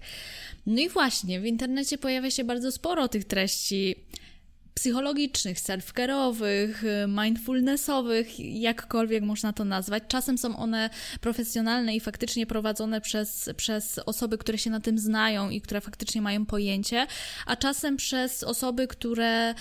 [0.66, 3.96] No i właśnie, w internecie pojawia się bardzo sporo tych treści
[4.74, 10.02] psychologicznych, self-care'owych, mindfulnessowych, jakkolwiek można to nazwać.
[10.08, 15.50] Czasem są one profesjonalne i faktycznie prowadzone przez, przez osoby, które się na tym znają
[15.50, 17.06] i które faktycznie mają pojęcie,
[17.46, 19.54] a czasem przez osoby, które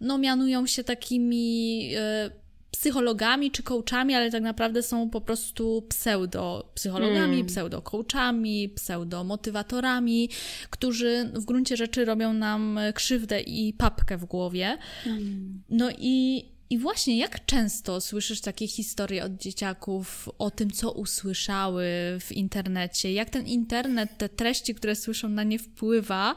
[0.00, 1.88] no, mianują się takimi.
[1.90, 7.46] Yy, psychologami czy coachami, ale tak naprawdę są po prostu pseudo-psychologami, hmm.
[7.46, 10.28] pseudo-coachami, pseudo-motywatorami,
[10.70, 14.78] którzy w gruncie rzeczy robią nam krzywdę i papkę w głowie.
[15.04, 15.62] Hmm.
[15.70, 21.86] No i i właśnie, jak często słyszysz takie historie od dzieciaków o tym, co usłyszały
[22.20, 23.12] w internecie?
[23.12, 26.36] Jak ten internet, te treści, które słyszą na nie wpływa?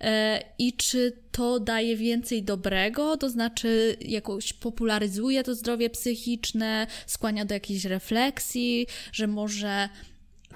[0.00, 7.44] E, I czy to daje więcej dobrego, to znaczy jakoś popularyzuje to zdrowie psychiczne, skłania
[7.44, 9.88] do jakiejś refleksji, że może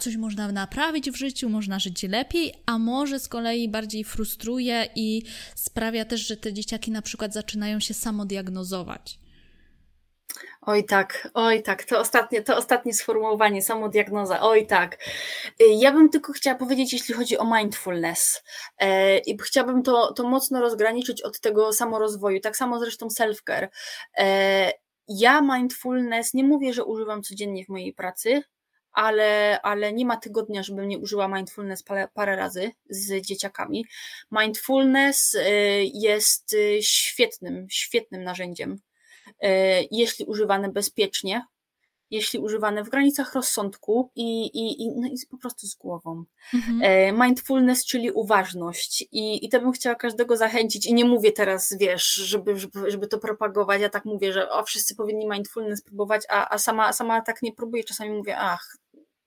[0.00, 5.22] coś można naprawić w życiu, można żyć lepiej, a może z kolei bardziej frustruje i
[5.54, 9.18] sprawia też, że te dzieciaki na przykład zaczynają się samodiagnozować.
[10.62, 14.98] Oj tak, oj tak, to ostatnie, to ostatnie sformułowanie, samodiagnoza, oj tak.
[15.78, 18.42] Ja bym tylko chciała powiedzieć, jeśli chodzi o mindfulness,
[18.78, 23.68] e, i chciałabym to, to mocno rozgraniczyć od tego samorozwoju, tak samo zresztą self-care.
[24.18, 24.72] E,
[25.08, 28.42] ja mindfulness nie mówię, że używam codziennie w mojej pracy,
[28.92, 33.87] ale, ale nie ma tygodnia, żebym nie użyła mindfulness parę, parę razy z dzieciakami.
[34.31, 35.40] Mindfulness y,
[35.94, 38.79] jest y, świetnym, świetnym narzędziem,
[39.29, 39.48] y,
[39.90, 41.42] jeśli używane bezpiecznie,
[42.11, 46.24] jeśli używane w granicach rozsądku i, i, i, no i po prostu z głową.
[46.55, 46.81] Mhm.
[46.83, 49.09] E, mindfulness, czyli uważność.
[49.12, 50.87] I, I to bym chciała każdego zachęcić.
[50.87, 53.81] I nie mówię teraz, wiesz, żeby, żeby, żeby to propagować.
[53.81, 57.53] Ja tak mówię, że o, wszyscy powinni mindfulness próbować, a, a sama, sama tak nie
[57.53, 57.85] próbuję.
[57.85, 58.76] Czasami mówię, ach,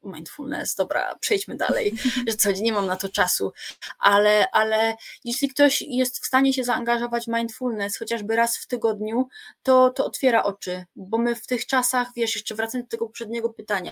[0.06, 1.94] mindfulness, dobra, przejdźmy dalej,
[2.28, 3.54] że co, nie mam na to czasu,
[4.00, 9.28] ale, ale jeśli ktoś jest w stanie się zaangażować w mindfulness chociażby raz w tygodniu,
[9.64, 13.50] to, to otwiera oczy, bo my w tych czasach, wiesz, jeszcze wracając do tego poprzedniego
[13.50, 13.92] pytania,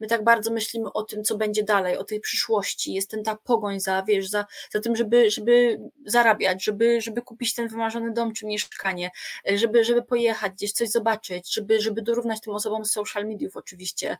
[0.00, 3.36] my tak bardzo myślimy o tym, co będzie dalej, o tej przyszłości, jest ten ta
[3.36, 8.32] pogoń za, wiesz, za, za tym, żeby, żeby zarabiać, żeby, żeby kupić ten wymarzony dom
[8.32, 9.10] czy mieszkanie,
[9.54, 14.18] żeby, żeby pojechać gdzieś coś zobaczyć, żeby, żeby dorównać tym osobom z social mediów oczywiście,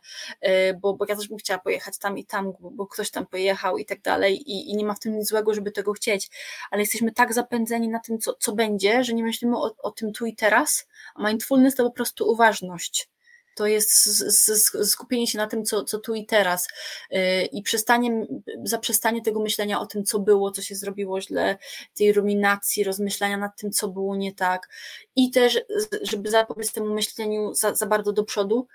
[0.81, 3.85] bo, bo ja też bym chciała pojechać tam i tam, bo ktoś tam pojechał i
[3.85, 6.29] tak dalej i, i nie ma w tym nic złego, żeby tego chcieć,
[6.71, 10.13] ale jesteśmy tak zapędzeni na tym, co, co będzie, że nie myślimy o, o tym
[10.13, 13.09] tu i teraz, a mindfulness to po prostu uważność.
[13.55, 13.91] To jest
[14.91, 16.67] skupienie się na tym, co, co tu i teraz.
[17.11, 18.27] Y, i przestanie,
[18.63, 21.57] zaprzestanie tego myślenia o tym, co było, co się zrobiło źle,
[21.93, 24.69] tej ruminacji, rozmyślania nad tym, co było nie tak.
[25.15, 25.61] I też,
[26.01, 28.67] żeby zapobiec temu myśleniu za, za bardzo do przodu,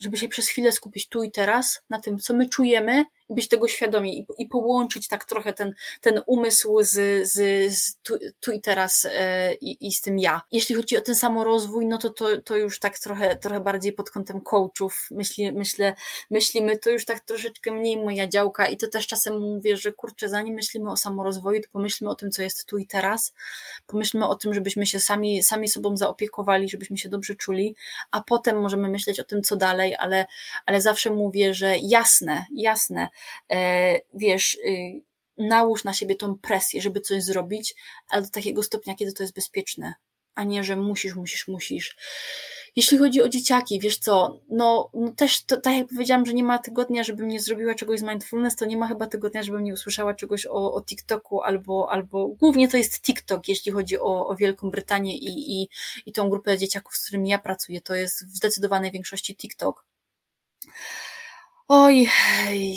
[0.00, 3.68] żeby się przez chwilę skupić tu i teraz na tym, co my czujemy być tego
[3.68, 7.32] świadomi i, i połączyć tak trochę ten, ten umysł z, z,
[7.74, 10.42] z tu, tu, i teraz e, i, i, z tym ja.
[10.52, 14.10] Jeśli chodzi o ten samorozwój, no to, to, to już tak trochę, trochę bardziej pod
[14.10, 15.94] kątem coachów myśli, myślę,
[16.30, 20.28] myślimy, to już tak troszeczkę mniej moja działka i to też czasem mówię, że kurczę,
[20.28, 23.34] zanim myślimy o samorozwoju, to pomyślmy o tym, co jest tu i teraz,
[23.86, 27.76] pomyślmy o tym, żebyśmy się sami, sami sobą zaopiekowali, żebyśmy się dobrze czuli,
[28.10, 30.26] a potem możemy myśleć o tym, co dalej, ale,
[30.66, 33.08] ale zawsze mówię, że jasne, jasne,
[34.14, 35.00] wiesz, y,
[35.38, 37.74] nałóż na siebie tą presję, żeby coś zrobić,
[38.08, 39.94] ale do takiego stopnia, kiedy to jest bezpieczne,
[40.34, 41.96] a nie, że musisz, musisz, musisz.
[42.76, 46.44] Jeśli chodzi o dzieciaki, wiesz co, no, no też to, tak jak powiedziałam, że nie
[46.44, 49.72] ma tygodnia, żebym nie zrobiła czegoś z mindfulness, to nie ma chyba tygodnia, żebym nie
[49.72, 54.36] usłyszała czegoś o, o TikToku albo, albo głównie to jest TikTok, jeśli chodzi o, o
[54.36, 55.68] Wielką Brytanię i, i,
[56.06, 59.84] i tą grupę dzieciaków, z którymi ja pracuję, to jest w zdecydowanej większości TikTok.
[61.68, 62.08] Oj,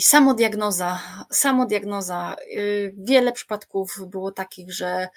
[0.00, 1.00] samodiagnoza,
[1.30, 2.36] samodiagnoza.
[2.56, 5.08] Y, wiele przypadków było takich, że,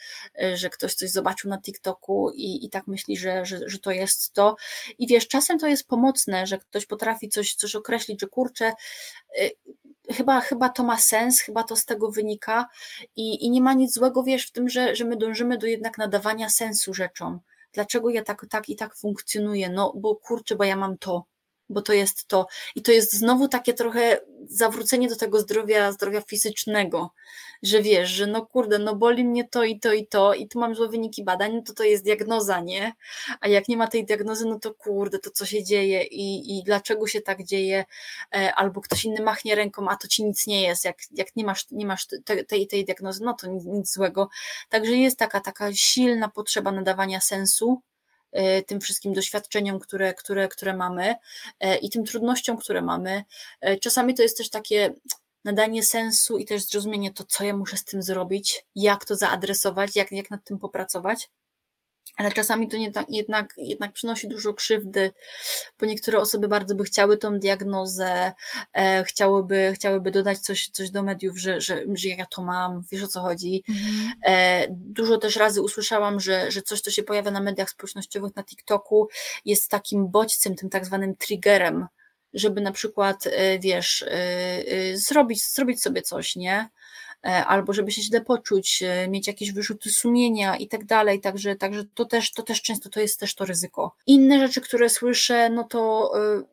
[0.43, 3.91] y, że ktoś coś zobaczył na TikToku i, i tak myśli, że, że, że to
[3.91, 4.55] jest to.
[4.97, 8.73] I wiesz, czasem to jest pomocne, że ktoś potrafi coś, coś określić, że kurczę,
[9.41, 9.51] y,
[10.13, 12.67] chyba, chyba to ma sens, chyba to z tego wynika
[13.15, 15.97] i, i nie ma nic złego, wiesz, w tym, że, że my dążymy do jednak
[15.97, 17.39] nadawania sensu rzeczom.
[17.73, 19.69] Dlaczego ja tak, tak i tak funkcjonuję?
[19.69, 21.32] No, bo kurczę, bo ja mam to
[21.73, 22.47] bo to jest to.
[22.75, 27.11] I to jest znowu takie trochę zawrócenie do tego zdrowia, zdrowia fizycznego,
[27.63, 30.59] że wiesz, że no kurde, no boli mnie to i to i to i tu
[30.59, 32.93] mam złe wyniki badań, no to to jest diagnoza, nie?
[33.41, 36.63] A jak nie ma tej diagnozy, no to kurde, to co się dzieje i, i
[36.63, 37.85] dlaczego się tak dzieje,
[38.35, 41.43] e, albo ktoś inny machnie ręką, a to ci nic nie jest, jak, jak nie
[41.45, 44.29] masz, nie masz tej, tej, tej diagnozy, no to nic, nic złego.
[44.69, 47.81] Także jest taka, taka silna potrzeba nadawania sensu
[48.67, 51.15] tym wszystkim doświadczeniom, które, które, które mamy
[51.59, 53.23] e, i tym trudnościom, które mamy.
[53.61, 54.93] E, czasami to jest też takie
[55.45, 59.95] nadanie sensu i też zrozumienie to, co ja muszę z tym zrobić, jak to zaadresować,
[59.95, 61.29] jak, jak nad tym popracować
[62.17, 65.11] ale czasami to nie, jednak, jednak przynosi dużo krzywdy,
[65.79, 68.33] bo niektóre osoby bardzo by chciały tą diagnozę,
[68.73, 73.03] e, chciałyby, chciałyby dodać coś, coś do mediów, że, że, że ja to mam, wiesz
[73.03, 73.63] o co chodzi.
[73.69, 74.11] Mhm.
[74.25, 78.43] E, dużo też razy usłyszałam, że, że coś, co się pojawia na mediach społecznościowych, na
[78.43, 79.07] TikToku,
[79.45, 81.87] jest takim bodźcem, tym tak zwanym triggerem,
[82.33, 86.69] żeby na przykład, e, wiesz, e, e, zrobić, zrobić sobie coś, nie?
[87.25, 91.55] E, albo żeby się źle poczuć, e, mieć jakieś wyrzuty sumienia i tak dalej, także,
[91.55, 93.95] także to też, to też często to jest też to ryzyko.
[94.07, 96.43] Inne rzeczy, które słyszę, no to e,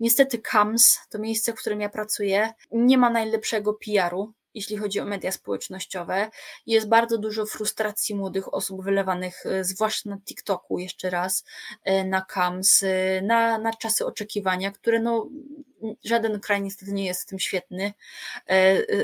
[0.00, 5.04] niestety KAMS, to miejsce, w którym ja pracuję, nie ma najlepszego PR-u, jeśli chodzi o
[5.04, 6.30] media społecznościowe.
[6.66, 11.44] Jest bardzo dużo frustracji młodych osób wylewanych, zwłaszcza na TikToku, jeszcze raz,
[12.04, 12.84] na KAMS,
[13.22, 15.28] na, na czasy oczekiwania, które no,
[16.04, 17.92] żaden kraj niestety nie jest w tym świetny,
[18.48, 18.52] e,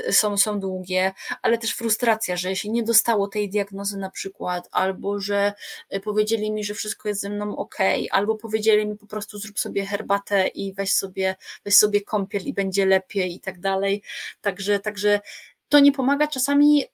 [0.07, 4.69] e, są, są długie, ale też frustracja, że się nie dostało tej diagnozy na przykład,
[4.71, 5.53] albo że
[5.89, 7.77] e, powiedzieli mi, że wszystko jest ze mną ok,
[8.11, 12.53] albo powiedzieli mi po prostu zrób sobie herbatę i weź sobie, weź sobie kąpiel i
[12.53, 14.03] będzie lepiej i tak dalej.
[14.41, 15.19] Także, także
[15.69, 16.85] to nie pomaga czasami,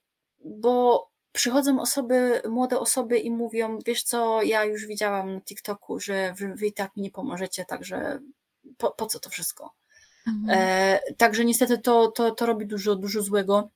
[0.46, 6.34] bo przychodzą osoby, młode osoby i mówią, wiesz co, ja już widziałam na TikToku, że
[6.34, 8.20] wy, wy i tak mi nie pomożecie, także
[8.78, 9.74] po, po co to wszystko?
[10.28, 10.60] Mhm.
[10.60, 13.70] E, także niestety to, to, to robi dużo, dużo złego.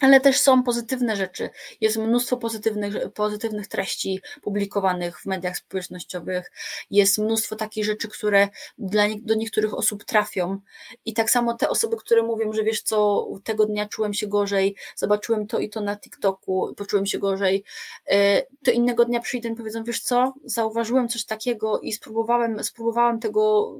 [0.00, 1.50] Ale też są pozytywne rzeczy.
[1.80, 6.52] Jest mnóstwo pozytywnych, pozytywnych treści publikowanych w mediach społecznościowych.
[6.90, 10.60] Jest mnóstwo takich rzeczy, które dla nie, do niektórych osób trafią.
[11.04, 14.76] I tak samo te osoby, które mówią, że wiesz co, tego dnia czułem się gorzej,
[14.96, 17.64] zobaczyłem to i to na TikToku, poczułem się gorzej,
[18.06, 23.20] e, to innego dnia przyjdę i powiedzą, wiesz co, zauważyłem coś takiego i spróbowałem, spróbowałem
[23.20, 23.72] tego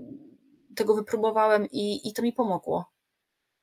[0.77, 2.97] tego wypróbowałem i, i to mi pomogło.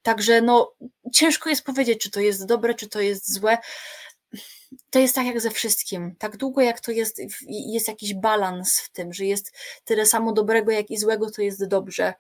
[0.04, 0.74] Także no,
[1.14, 3.58] ciężko jest powiedzieć, czy to jest dobre, czy to jest złe.
[4.90, 6.16] To jest tak jak ze wszystkim.
[6.20, 9.52] Tak długo jak to jest, jest jakiś balans w tym, że jest
[9.84, 12.14] tyle samo dobrego, jak i złego, to jest dobrze.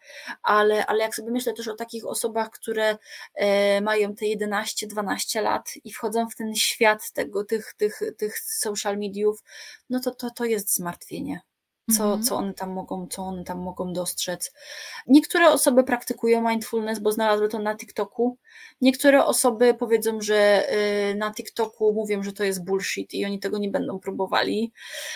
[0.43, 2.97] Ale, ale jak sobie myślę też o takich osobach, które
[3.35, 8.97] e, mają te 11-12 lat i wchodzą w ten świat tego, tych, tych, tych social
[8.97, 9.43] mediów,
[9.89, 11.41] no to, to, to jest zmartwienie
[11.91, 12.23] co, Mhm.
[12.23, 14.53] co one tam mogą, co one tam mogą dostrzec.
[15.07, 18.37] Niektóre osoby praktykują mindfulness, bo znalazły to na TikToku.
[18.81, 20.63] Niektóre osoby powiedzą, że
[21.11, 24.71] y, na TikToku mówią, że to jest bullshit i oni tego nie będą próbowali.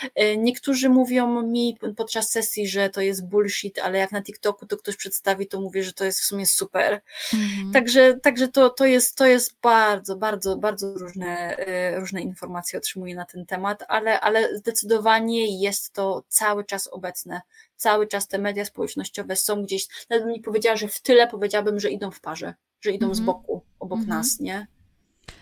[0.06, 4.78] Y, Niektórzy mówią mi podczas sesji, że to jest bullshit, ale jak na TikToku to
[4.78, 7.02] ktoś przedstawi, to mówię, że to jest w sumie super.
[7.34, 7.72] Mhm.
[7.74, 13.16] Także, także to, to, jest, to jest bardzo, bardzo, bardzo różne, y, różne informacje otrzymuję
[13.16, 17.42] na ten temat, ale, ale zdecydowanie jest to cały czas obecne.
[17.76, 21.80] Cały czas te media społecznościowe są gdzieś, nawet bym nie powiedziała, że w tyle, powiedziałabym,
[21.80, 23.26] że idą w parze, że idą z Mhm.
[23.26, 24.18] boku, obok Mhm.
[24.18, 24.68] nas, nie?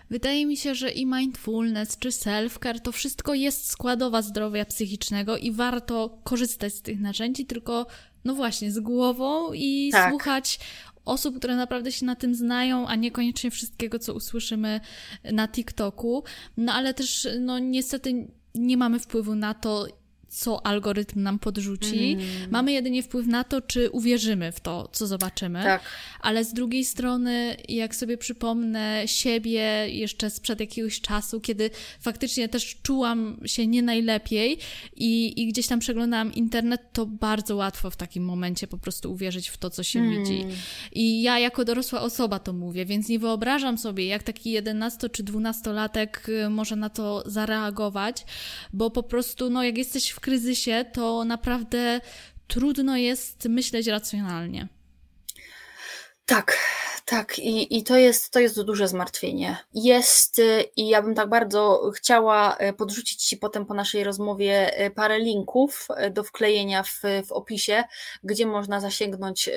[0.10, 5.52] Wydaje mi się, że i mindfulness czy self-care to wszystko jest składowa zdrowia psychicznego i
[5.52, 7.86] warto korzystać z tych narzędzi, tylko
[8.26, 10.10] no właśnie z głową i Tak.
[10.10, 10.60] słuchać
[11.06, 14.80] osób, które naprawdę się na tym znają, a niekoniecznie wszystkiego, co usłyszymy
[15.24, 16.24] na TikToku.
[16.58, 19.88] No ale też, no niestety nie mamy wpływu na to,
[20.36, 22.12] co algorytm nam podrzuci.
[22.12, 22.26] Mm.
[22.52, 25.64] Mamy jedynie wpływ na to, czy uwierzymy w to, co zobaczymy.
[25.64, 25.82] Tak.
[26.22, 31.70] Ale z drugiej strony, jak sobie przypomnę siebie jeszcze sprzed jakiegoś czasu, kiedy
[32.00, 34.58] faktycznie też czułam się nie najlepiej
[34.96, 39.50] i, i gdzieś tam przeglądałam internet, to bardzo łatwo w takim momencie po prostu uwierzyć
[39.50, 40.20] w to, co się Mm.
[40.20, 40.46] widzi.
[40.92, 45.24] I ja jako dorosła osoba to mówię, więc nie wyobrażam sobie, jak taki 11 czy
[45.24, 48.26] 12-latek y, może na to zareagować,
[48.74, 52.02] bo po prostu, no, jak jesteś w kryzysie, to naprawdę
[52.48, 54.68] trudno jest myśleć racjonalnie.
[56.26, 56.58] Tak,
[57.06, 57.40] tak.
[57.40, 59.58] I, i to, jest, to jest duże zmartwienie.
[59.74, 64.86] Jest, y, i ja bym tak bardzo chciała y, podrzucić Ci potem po naszej rozmowie
[64.86, 67.84] y, parę linków y, do wklejenia w, w opisie,
[68.24, 69.50] gdzie można zasięgnąć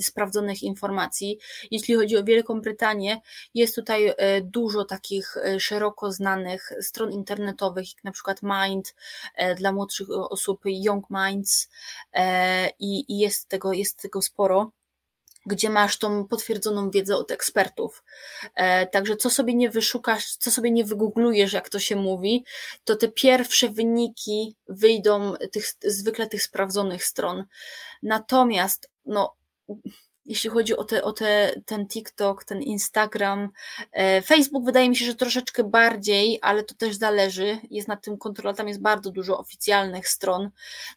[0.00, 1.38] sprawdzonych informacji.
[1.70, 3.20] Jeśli chodzi o Wielką Brytanię,
[3.54, 8.94] jest tutaj dużo takich szeroko znanych stron internetowych, jak na przykład Mind
[9.56, 11.68] dla młodszych osób, Young Minds,
[12.78, 14.72] i, i jest, tego, jest tego sporo
[15.48, 18.04] gdzie masz tą potwierdzoną wiedzę od ekspertów.
[18.54, 22.44] E, także co sobie nie wyszukasz, co sobie nie wygooglujesz, jak to się mówi,
[22.84, 27.44] to te pierwsze wyniki wyjdą tych, zwykle tych sprawdzonych stron.
[28.02, 29.36] Natomiast, no,
[30.28, 33.48] jeśli chodzi o, te, o te, ten TikTok, ten Instagram,
[33.92, 38.18] e, Facebook wydaje mi się, że troszeczkę bardziej, ale to też zależy, jest nad tym
[38.18, 40.50] kontrola, tam jest bardzo dużo oficjalnych stron.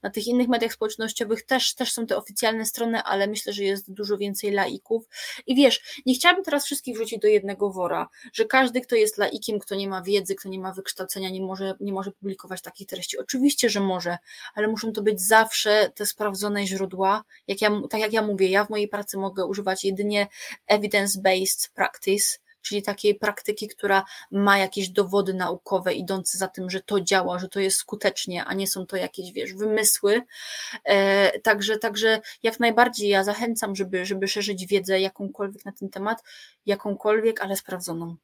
[0.03, 3.93] Na tych innych mediach społecznościowych też, też są te oficjalne strony, ale myślę, że jest
[3.93, 5.05] dużo więcej laików.
[5.47, 9.59] I wiesz, nie chciałabym teraz wszystkich wrzucić do jednego wora, że każdy, kto jest laikiem,
[9.59, 13.19] kto nie ma wiedzy, kto nie ma wykształcenia, nie może, nie może publikować takich treści.
[13.19, 14.17] Oczywiście, że może,
[14.55, 17.23] ale muszą to być zawsze te sprawdzone źródła.
[17.47, 20.27] Jak ja, tak jak ja mówię, ja w mojej pracy mogę używać jedynie
[20.71, 27.01] evidence-based practice, czyli takiej praktyki, która ma jakieś dowody naukowe idące za tym, że to
[27.01, 30.21] działa, że to jest skutecznie, a nie są to jakieś, wiesz, wymysły.
[30.83, 36.23] E, także, także jak najbardziej ja zachęcam, żeby, żeby szerzyć wiedzę jakąkolwiek na ten temat,
[36.65, 38.15] jakąkolwiek, ale sprawdzoną.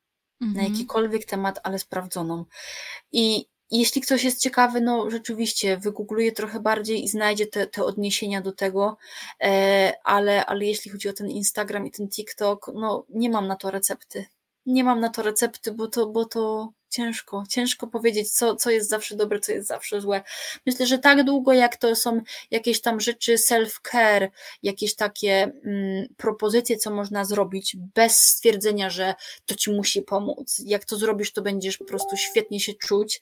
[0.42, 0.74] Na Mhm.
[0.74, 2.46] jakikolwiek temat, ale sprawdzoną.
[3.12, 8.42] I jeśli ktoś jest ciekawy, no rzeczywiście wygoogluje trochę bardziej i znajdzie te, te odniesienia
[8.42, 8.98] do tego,
[9.44, 13.56] e, ale, ale jeśli chodzi o ten Instagram i ten TikTok, no nie mam na
[13.56, 14.26] to recepty.
[14.66, 18.90] Nie mam na to recepty, bo to, bo to ciężko, ciężko powiedzieć, co, co jest
[18.90, 20.22] zawsze dobre, co jest zawsze złe.
[20.66, 24.28] Myślę, że tak długo, jak to są jakieś tam rzeczy self-care,
[24.64, 30.62] jakieś takie mm, propozycje, co można zrobić, bez stwierdzenia, że to ci musi pomóc.
[30.66, 33.22] Jak to zrobisz, to będziesz po prostu świetnie się czuć.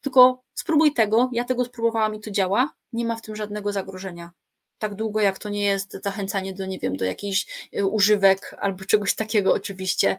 [0.00, 4.30] Tylko spróbuj tego, ja tego spróbowałam i to działa, nie ma w tym żadnego zagrożenia.
[4.78, 8.84] Tak długo, jak to nie jest zachęcanie do, nie wiem, do jakichś y, używek albo
[8.90, 10.18] czegoś takiego, oczywiście.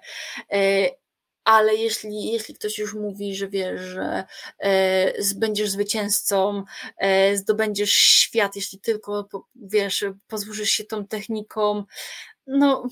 [0.53, 0.89] Y,
[1.47, 4.23] ale jeśli, jeśli ktoś już mówi, że wiesz, że
[4.59, 6.63] e, będziesz zwycięzcą,
[6.97, 11.83] e, zdobędziesz świat, jeśli tylko po- wiesz, pozwolisz się tą techniką,
[12.47, 12.87] no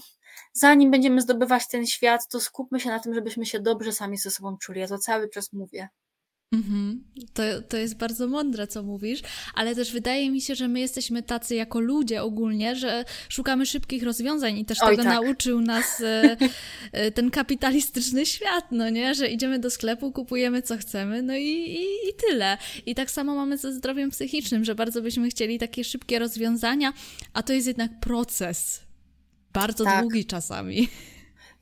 [0.54, 4.32] zanim będziemy zdobywać ten świat, to skupmy się na tym, żebyśmy się dobrze sami ze
[4.32, 4.80] sobą czuli.
[4.80, 5.90] Ja to cały czas mówię.
[6.52, 7.04] Mhm.
[7.34, 9.20] To, to jest bardzo mądre, co mówisz,
[9.54, 14.04] ale też wydaje mi się, że my jesteśmy tacy jako ludzie ogólnie, że szukamy szybkich
[14.04, 15.14] rozwiązań i też Oj, tego tak.
[15.14, 16.38] nauczył nas e,
[16.92, 19.16] e, ten kapitalistyczny świat, no nie?
[19.16, 22.58] Że idziemy do sklepu, kupujemy co chcemy, no i, i, i tyle.
[22.86, 26.94] I tak samo mamy ze zdrowiem psychicznym, że bardzo byśmy chcieli takie szybkie rozwiązania,
[27.34, 28.82] a to jest jednak proces.
[29.54, 30.02] Bardzo Tak.
[30.02, 30.88] długi czasami.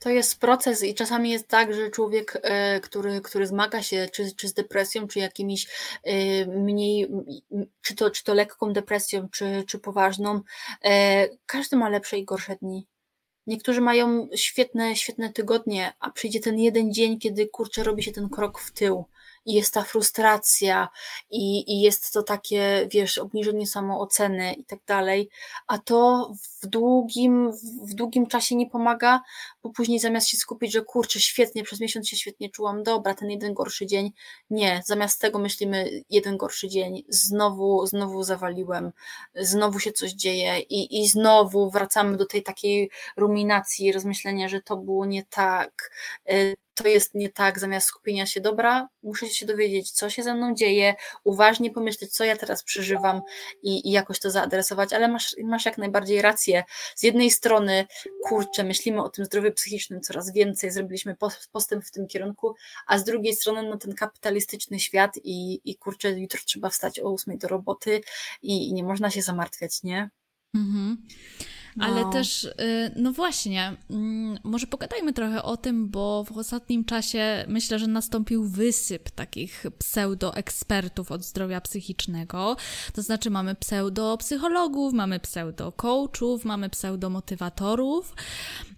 [0.03, 4.35] To jest proces i czasami jest tak, że człowiek, e, który, który zmaga się czy,
[4.35, 5.67] czy z depresją, czy jakimiś
[6.03, 7.11] e, mniej,
[7.81, 10.41] czy to, czy to lekką depresją, czy, czy poważną,
[10.83, 12.87] e, każdy ma lepsze i gorsze dni.
[13.47, 18.30] Niektórzy mają świetne, świetne tygodnie, a przyjdzie ten jeden dzień, kiedy kurczę robi się ten
[18.30, 19.05] krok w tył
[19.45, 20.89] i jest ta frustracja
[21.29, 25.29] i, i jest to takie, wiesz, obniżenie samooceny i tak dalej,
[25.67, 26.31] a to
[26.61, 27.51] w długim,
[27.83, 29.21] w długim czasie nie pomaga,
[29.63, 33.29] bo później zamiast się skupić, że kurczę, świetnie, przez miesiąc się świetnie czułam, dobra, ten
[33.29, 34.11] jeden gorszy dzień,
[34.49, 38.91] nie, zamiast tego myślimy, jeden gorszy dzień, znowu, znowu zawaliłem,
[39.35, 44.77] znowu się coś dzieje i, i znowu wracamy do tej takiej ruminacji, rozmyślenia, że to
[44.77, 45.91] było nie tak,
[46.31, 50.34] y, to jest nie tak, zamiast skupienia się, dobra, muszę się dowiedzieć, co się ze
[50.34, 53.21] mną dzieje, uważnie pomyśleć, co ja teraz przeżywam
[53.63, 56.63] i, i jakoś to zaadresować, ale masz, masz jak najbardziej rację.
[56.95, 57.86] Z jednej strony,
[58.24, 61.15] kurczę, myślimy o tym zdrowiu psychicznym coraz więcej, zrobiliśmy
[61.51, 62.55] postęp w tym kierunku,
[62.88, 67.11] a z drugiej strony, no ten kapitalistyczny świat i, i kurczę, jutro trzeba wstać o
[67.11, 68.01] ósmej do roboty
[68.41, 70.09] i, i nie można się zamartwiać, nie?
[70.55, 70.97] Mhm.
[70.97, 72.09] Ale no.
[72.09, 72.51] też, y,
[72.95, 78.43] no właśnie, mm, może pogadajmy trochę o tym, bo w ostatnim czasie myślę, że nastąpił
[78.43, 82.57] wysyp takich pseudo-ekspertów od zdrowia psychicznego.
[82.93, 88.15] To znaczy mamy pseudo-psychologów, mamy pseudo-coachów, mamy pseudo-motywatorów.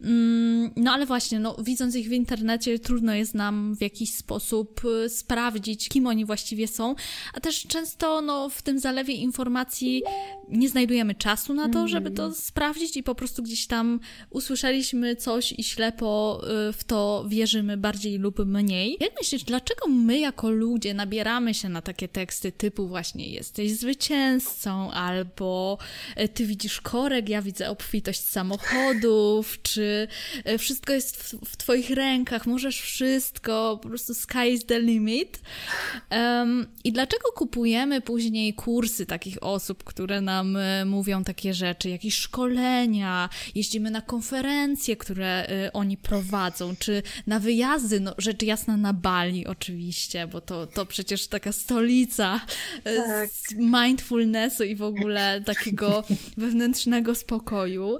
[0.02, 4.82] Mm, no ale właśnie, no, widząc ich w internecie, trudno jest nam w jakiś sposób
[5.06, 6.96] y, sprawdzić, kim oni właściwie są,
[7.34, 10.04] a też często no, w tym zalewie informacji
[10.50, 12.41] nie znajdujemy czasu na to, żeby to mhm.
[12.96, 18.40] I po prostu gdzieś tam usłyszeliśmy coś i ślepo y, w to wierzymy bardziej lub
[18.46, 18.98] mniej.
[19.00, 24.92] Jak myślisz, dlaczego my jako ludzie nabieramy się na takie teksty typu właśnie jesteś zwycięzcą
[24.92, 25.78] albo
[26.20, 30.08] y, ty widzisz korek, ja widzę obfitość samochodów, czy
[30.50, 35.40] y, wszystko jest w, w twoich rękach, możesz wszystko, po prostu sky is the limit.
[36.12, 41.90] Um, I dlaczego kupujemy później kursy takich osób, które nam nam e, mówią takie rzeczy,
[41.90, 42.75] jakieś szkolenia,
[43.56, 49.48] jeździmy na konferencje, które e, oni prowadzą, czy na wyjazdy, no rzecz jasna na Bali
[49.48, 52.42] oczywiście, bo to, to przecież taka stolica
[52.84, 53.30] e, tak.
[53.58, 56.04] mindfulnessu i w ogóle takiego
[56.38, 57.98] wewnętrznego spokoju.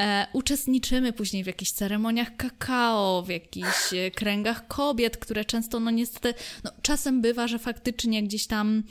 [0.00, 6.34] E, uczestniczymy później w jakichś ceremoniach kakao, w jakichś kręgach kobiet, które często, no niestety,
[6.64, 8.82] no, czasem bywa, że faktycznie gdzieś tam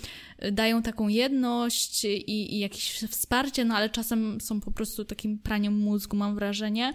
[0.52, 5.74] dają taką jedność i, i jakieś wsparcie, no ale czasem są po prostu takim praniem
[5.74, 6.94] mózgu, mam wrażenie.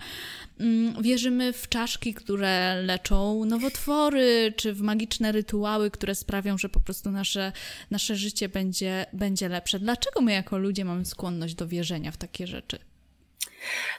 [0.61, 6.81] Mm, wierzymy w czaszki, które leczą nowotwory, czy w magiczne rytuały, które sprawią, że po
[6.81, 7.53] prostu nasze,
[7.91, 9.79] nasze życie będzie, będzie lepsze.
[9.79, 12.79] Dlaczego my jako ludzie mamy skłonność do wierzenia w takie rzeczy?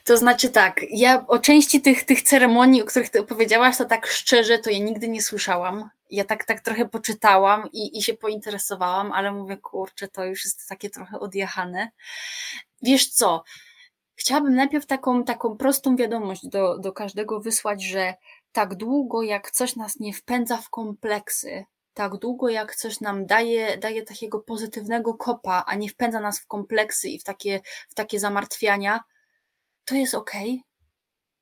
[0.05, 4.07] To znaczy tak, ja o części tych, tych ceremonii, o których ty opowiedziałaś, to tak
[4.07, 5.89] szczerze, to ja nigdy nie słyszałam.
[6.11, 10.69] Ja tak, tak trochę poczytałam i, i się pointeresowałam, ale mówię, kurczę, to już jest
[10.69, 11.91] takie trochę odjechane.
[12.81, 13.43] Wiesz co,
[14.15, 18.13] chciałabym najpierw taką, taką prostą wiadomość do, do każdego wysłać, że
[18.51, 23.77] tak długo jak coś nas nie wpędza w kompleksy, tak długo jak coś nam daje,
[23.77, 27.59] daje takiego pozytywnego kopa, a nie wpędza nas w kompleksy i w takie,
[27.89, 29.03] w takie zamartwiania,
[29.85, 30.70] to jest okej, okay,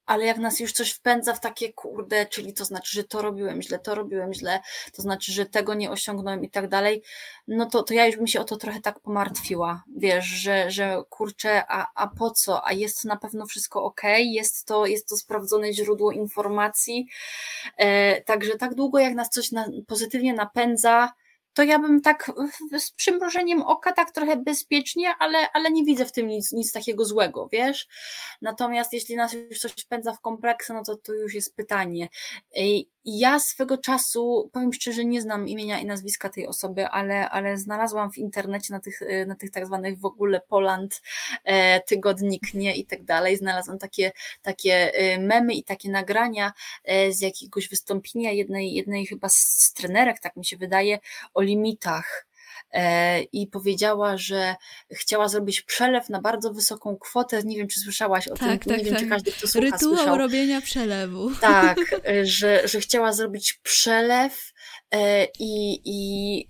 [0.09, 3.61] ale jak nas już coś wpędza w takie kurde, czyli to znaczy, że to robiłem
[3.61, 4.59] źle, to robiłem źle,
[4.93, 7.03] to znaczy, że tego nie osiągnąłem i tak dalej,
[7.47, 11.03] no to, to ja już bym się o to trochę tak pomartwiła, wiesz, że, że
[11.09, 15.17] kurczę, a, a po co, a jest na pewno wszystko ok, jest to, jest to
[15.17, 17.07] sprawdzone źródło informacji,
[17.77, 21.13] e, także tak długo jak nas coś na, pozytywnie napędza,
[21.53, 22.31] to ja bym tak
[22.79, 27.05] z przymrużeniem oka tak trochę bezpiecznie, ale, ale nie widzę w tym nic, nic takiego
[27.05, 27.87] złego, wiesz?
[28.41, 32.07] Natomiast jeśli nas już coś wpędza w kompleksy, no to to już jest pytanie.
[33.17, 38.11] Ja swego czasu, powiem szczerze, nie znam imienia i nazwiska tej osoby, ale, ale znalazłam
[38.11, 41.01] w internecie na tych, na tych tak zwanych w ogóle Poland
[41.43, 43.37] e, tygodnik, nie i tak dalej.
[43.37, 46.53] Znalazłam takie, takie e, memy i takie nagrania
[46.83, 50.99] e, z jakiegoś wystąpienia jednej, jednej chyba z trenerek, tak mi się wydaje,
[51.33, 52.28] o limitach
[53.33, 54.55] i powiedziała, że
[54.91, 57.43] chciała zrobić przelew na bardzo wysoką kwotę.
[57.43, 58.73] Nie wiem, czy słyszałaś o tak, tym.
[58.73, 59.03] Tak, nie wiem, tak.
[59.03, 60.17] czy każdy, kto słucha, Rytuał słyszał.
[60.17, 61.31] robienia przelewu.
[61.41, 64.53] Tak, e, że, że chciała zrobić przelew
[64.91, 66.47] e, i, i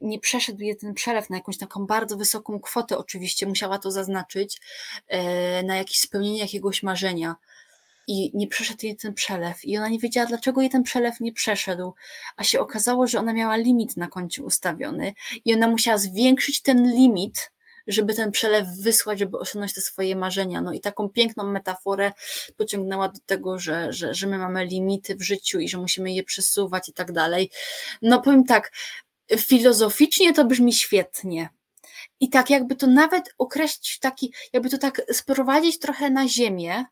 [0.00, 4.60] nie przeszedł jej ten przelew na jakąś taką bardzo wysoką kwotę, oczywiście musiała to zaznaczyć,
[5.64, 7.36] na jakieś spełnienie jakiegoś marzenia
[8.06, 9.64] i nie przeszedł jej ten przelew.
[9.64, 11.94] I ona nie wiedziała, dlaczego jej ten przelew nie przeszedł.
[12.36, 15.12] A się okazało, że ona miała limit na koncie ustawiony
[15.44, 17.50] i ona musiała zwiększyć ten limit,
[17.86, 20.60] żeby ten przelew wysłać, żeby osiągnąć te swoje marzenia.
[20.60, 22.12] No i taką piękną metaforę
[22.56, 26.22] pociągnęła do tego, że, że, że my mamy limity w życiu i że musimy je
[26.22, 27.50] przesuwać i tak dalej.
[28.02, 28.72] No powiem tak,
[29.38, 31.48] filozoficznie to brzmi świetnie.
[32.20, 36.84] I tak jakby to nawet określić taki, jakby to tak sprowadzić trochę na ziemię,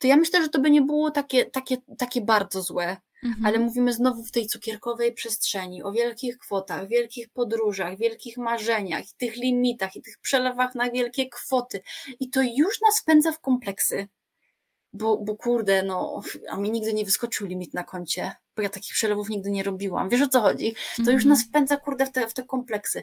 [0.00, 2.96] to ja myślę, że to by nie było takie, takie, takie bardzo złe.
[3.24, 3.46] Mhm.
[3.46, 9.36] Ale mówimy znowu w tej cukierkowej przestrzeni o wielkich kwotach, wielkich podróżach, wielkich marzeniach, tych
[9.36, 11.80] limitach i tych przelewach na wielkie kwoty.
[12.20, 14.08] I to już nas wpędza w kompleksy.
[14.92, 18.92] Bo, bo kurde, no, a mi nigdy nie wyskoczył limit na koncie bo ja takich
[18.92, 20.08] przelewów nigdy nie robiłam.
[20.08, 20.74] Wiesz o co chodzi?
[20.96, 21.28] To już mhm.
[21.28, 23.02] nas wpędza, kurde, w te, w te kompleksy.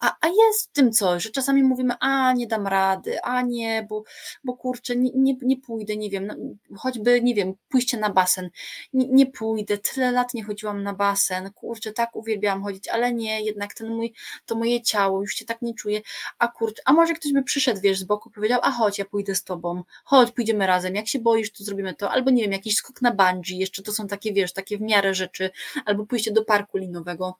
[0.00, 3.86] A, a jest w tym coś, że czasami mówimy, a nie dam rady, a nie,
[3.88, 4.04] bo,
[4.44, 6.34] bo kurczę, nie, nie, nie pójdę, nie wiem, no,
[6.76, 8.50] choćby, nie wiem, pójście na basen.
[8.92, 13.42] Nie, nie pójdę, tyle lat nie chodziłam na basen, kurczę, tak uwielbiałam chodzić, ale nie,
[13.42, 14.12] jednak ten mój,
[14.46, 16.00] to moje ciało, już się tak nie czuję,
[16.38, 19.34] a kurczę, a może ktoś by przyszedł, wiesz, z boku, powiedział, a chodź, ja pójdę
[19.34, 22.74] z tobą, chodź, pójdziemy razem, jak się boisz, to zrobimy to, albo nie wiem, jakiś
[22.74, 25.50] skok na bungee, jeszcze to są takie, wiesz, takie w miarę rzeczy,
[25.84, 27.38] albo pójście do parku linowego.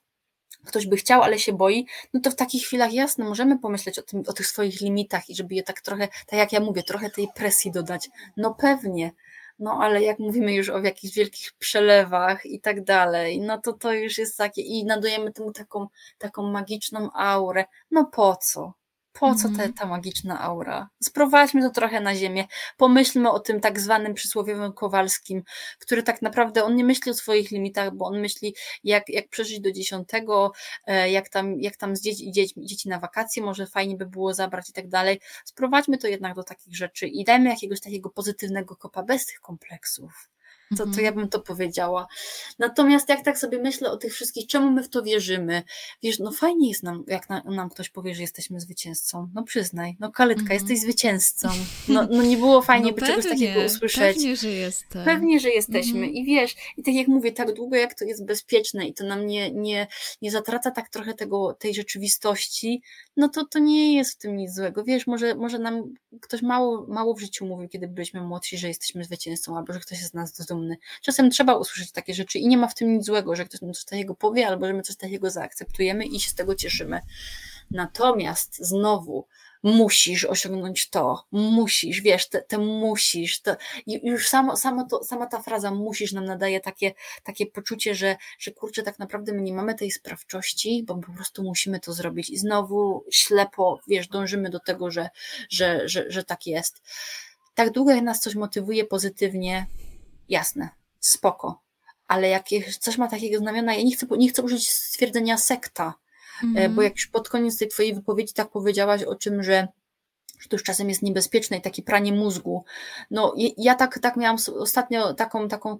[0.64, 4.02] Ktoś by chciał, ale się boi, no to w takich chwilach jasne, możemy pomyśleć o,
[4.02, 7.11] tym, o tych swoich limitach i żeby je tak trochę, tak jak ja mówię, trochę
[7.11, 8.09] tej presji dodać.
[8.36, 9.12] No pewnie,
[9.59, 13.92] no ale jak mówimy już o jakichś wielkich przelewach i tak dalej, no to to
[13.92, 15.86] już jest takie i nadajemy temu taką,
[16.18, 17.64] taką magiczną aurę.
[17.90, 18.72] No po co?
[19.20, 19.72] Po co te, mhm.
[19.72, 20.88] ta magiczna aura?
[21.02, 22.44] Sprowadźmy to trochę na ziemię.
[22.76, 25.42] Pomyślmy o tym tak zwanym przysłowiowym Kowalskim,
[25.78, 28.54] który tak naprawdę on nie myśli o swoich limitach, bo on myśli,
[28.84, 30.52] jak, jak przeżyć do dziesiątego,
[30.86, 34.34] e, jak tam, jak tam z dzieci, dzieci, dzieci na wakacje, może fajnie by było
[34.34, 35.20] zabrać i tak dalej.
[35.44, 40.28] Sprowadźmy to jednak do takich rzeczy i dajmy jakiegoś takiego pozytywnego kopa bez tych kompleksów.
[40.76, 41.14] To, to ja mhm.
[41.14, 42.06] bym to powiedziała.
[42.58, 45.62] Natomiast jak tak sobie myślę o tych wszystkich, czemu my w to wierzymy?
[46.02, 49.28] Wiesz, no fajnie jest nam, jak na, nam ktoś powie, że jesteśmy zwycięzcą.
[49.34, 51.48] No przyznaj, no Kaletka, mm jesteś zwycięzcą.
[51.88, 54.16] No, no nie było fajnie no by pewnie, czegoś takiego usłyszeć.
[54.16, 55.04] Pewnie, że jestem.
[55.04, 55.98] Pewnie, że jesteśmy.
[55.98, 59.04] Mm I wiesz, i tak jak mówię, tak długo jak to jest bezpieczne i to
[59.04, 59.86] nam nie, nie,
[60.22, 62.82] nie zatraca tak trochę tego, tej rzeczywistości,
[63.16, 64.84] no to to nie jest w tym nic złego.
[64.84, 69.04] Wiesz, może, może nam ktoś mało, mało w życiu mówił, kiedy byliśmy młodsi, że jesteśmy
[69.04, 70.76] zwycięzcą, albo że ktoś jest z nas dumny.
[71.02, 73.72] Czasem trzeba usłyszeć takie rzeczy i nie ma w tym nic złego, że ktoś nam
[73.72, 77.00] coś takiego powie, albo że my coś takiego zaakceptujemy i się z tego cieszymy.
[77.70, 79.26] Natomiast znowu,
[79.62, 83.40] musisz osiągnąć to, musisz, wiesz, te, te musisz,
[83.86, 86.92] już samo, samo to, sama ta fraza musisz nam nadaje takie,
[87.22, 91.42] takie poczucie, że, że kurczę, tak naprawdę my nie mamy tej sprawczości, bo po prostu
[91.42, 95.09] musimy to zrobić i znowu ślepo, wiesz, dążymy do tego, że,
[95.50, 96.82] że, że, że tak jest.
[97.54, 99.66] Tak długo jak nas coś motywuje pozytywnie,
[100.29, 100.68] jasne,
[101.01, 101.62] spoko,
[102.07, 102.45] ale jak
[102.81, 105.95] coś ma takiego znamiona, ja nie chcę, nie chcę użyć stwierdzenia sekta,
[106.43, 106.74] mm.
[106.74, 109.68] bo jak już pod koniec tej twojej wypowiedzi tak powiedziałaś o czym, że
[110.39, 112.64] że to już czasem jest niebezpieczne i takie pranie mózgu.
[113.11, 115.79] No, ja tak, tak miałam ostatnio taką, taką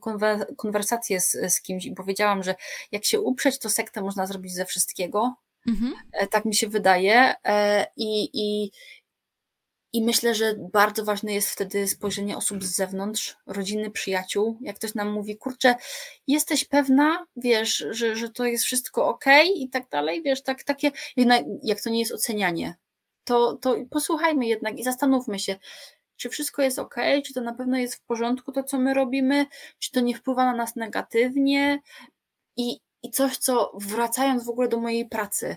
[0.57, 2.55] konwersację z, z kimś i powiedziałam, że
[2.93, 5.35] jak się uprzeć, to sektę można zrobić ze wszystkiego.
[5.69, 5.95] Mhm.
[6.13, 7.35] E, tak mi się wydaje.
[7.45, 8.71] E, I, i,
[9.93, 14.59] i myślę, że bardzo ważne jest wtedy spojrzenie osób z zewnątrz, rodziny, przyjaciół.
[14.61, 15.75] Jak ktoś nam mówi, kurczę,
[16.27, 19.25] jesteś pewna, wiesz, że, że to jest wszystko ok
[19.55, 20.91] i tak dalej, wiesz, tak, takie,
[21.63, 22.75] jak to nie jest ocenianie,
[23.25, 25.57] to, to posłuchajmy jednak i zastanówmy się,
[26.17, 26.95] czy wszystko jest ok,
[27.27, 29.47] czy to na pewno jest w porządku to, co my robimy,
[29.79, 31.81] czy to nie wpływa na nas negatywnie
[32.57, 35.57] i, i coś, co wracając w ogóle do mojej pracy,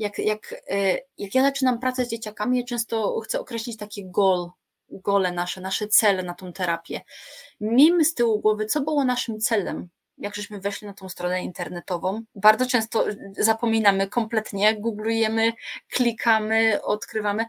[0.00, 4.50] jak, jak, e, jak ja zaczynam pracę z dzieciakami, ja często chcę określić takie goal,
[4.88, 7.00] gole nasze, nasze cele na tą terapię.
[7.60, 9.88] Miejmy z tyłu głowy, co było naszym celem,
[10.18, 12.22] jak żeśmy weszli na tą stronę internetową.
[12.34, 13.04] Bardzo często
[13.38, 15.52] zapominamy kompletnie, googlujemy,
[15.90, 17.46] klikamy, odkrywamy.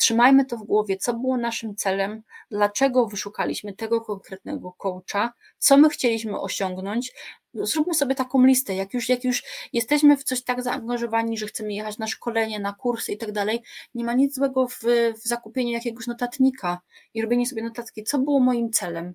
[0.00, 5.88] Trzymajmy to w głowie, co było naszym celem, dlaczego wyszukaliśmy tego konkretnego coacha, co my
[5.88, 7.12] chcieliśmy osiągnąć.
[7.54, 9.42] Zróbmy sobie taką listę, jak już, jak już
[9.72, 13.62] jesteśmy w coś tak zaangażowani, że chcemy jechać na szkolenie, na kursy i tak dalej,
[13.94, 14.80] nie ma nic złego w,
[15.22, 16.80] w zakupieniu jakiegoś notatnika
[17.14, 19.14] i robienie sobie notatki, co było moim celem,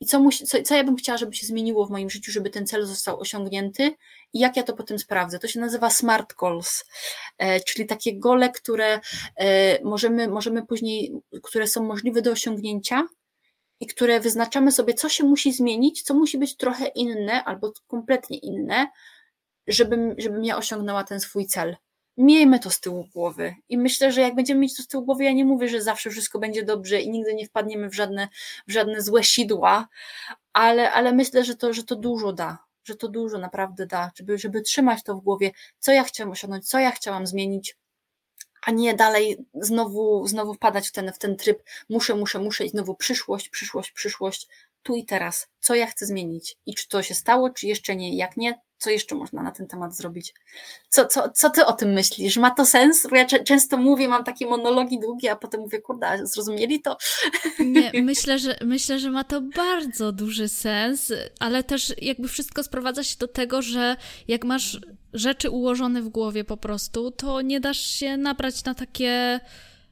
[0.00, 2.50] i co, musi, co, co ja bym chciała, żeby się zmieniło w moim życiu, żeby
[2.50, 3.94] ten cel został osiągnięty
[4.32, 5.38] i jak ja to potem sprawdzę.
[5.38, 6.84] To się nazywa smart goals,
[7.38, 9.00] e, czyli takie gole, które
[9.36, 13.06] e, możemy, możemy później, które są możliwe do osiągnięcia
[13.80, 18.38] i które wyznaczamy sobie, co się musi zmienić, co musi być trochę inne albo kompletnie
[18.38, 18.86] inne,
[19.66, 21.76] żebym, żebym ja osiągnęła ten swój cel
[22.16, 23.54] miejmy to z tyłu głowy.
[23.68, 26.10] I myślę, że jak będziemy mieć to z tyłu głowy, ja nie mówię, że zawsze
[26.10, 28.28] wszystko będzie dobrze i nigdy nie wpadniemy w żadne,
[28.68, 29.88] w żadne złe sidła,
[30.52, 34.38] ale, ale myślę, że to, że to dużo da, że to dużo naprawdę da, żeby,
[34.38, 37.76] żeby trzymać to w głowie, co ja chciałam osiągnąć, co ja chciałam zmienić,
[38.66, 42.68] a nie dalej znowu, znowu wpadać w ten, w ten tryb muszę, muszę, muszę i
[42.68, 44.48] znowu przyszłość, przyszłość, przyszłość.
[44.86, 48.16] Tu i teraz, co ja chcę zmienić i czy to się stało, czy jeszcze nie.
[48.16, 50.34] Jak nie, co jeszcze można na ten temat zrobić?
[50.88, 52.36] Co, co, co ty o tym myślisz?
[52.36, 53.06] Ma to sens?
[53.10, 56.96] Bo ja często mówię, mam takie monologi długie, a potem mówię, kurde, zrozumieli to?
[57.58, 63.02] Nie, myślę że, myślę, że ma to bardzo duży sens, ale też jakby wszystko sprowadza
[63.02, 63.96] się do tego, że
[64.28, 64.80] jak masz
[65.12, 69.40] rzeczy ułożone w głowie po prostu, to nie dasz się nabrać na takie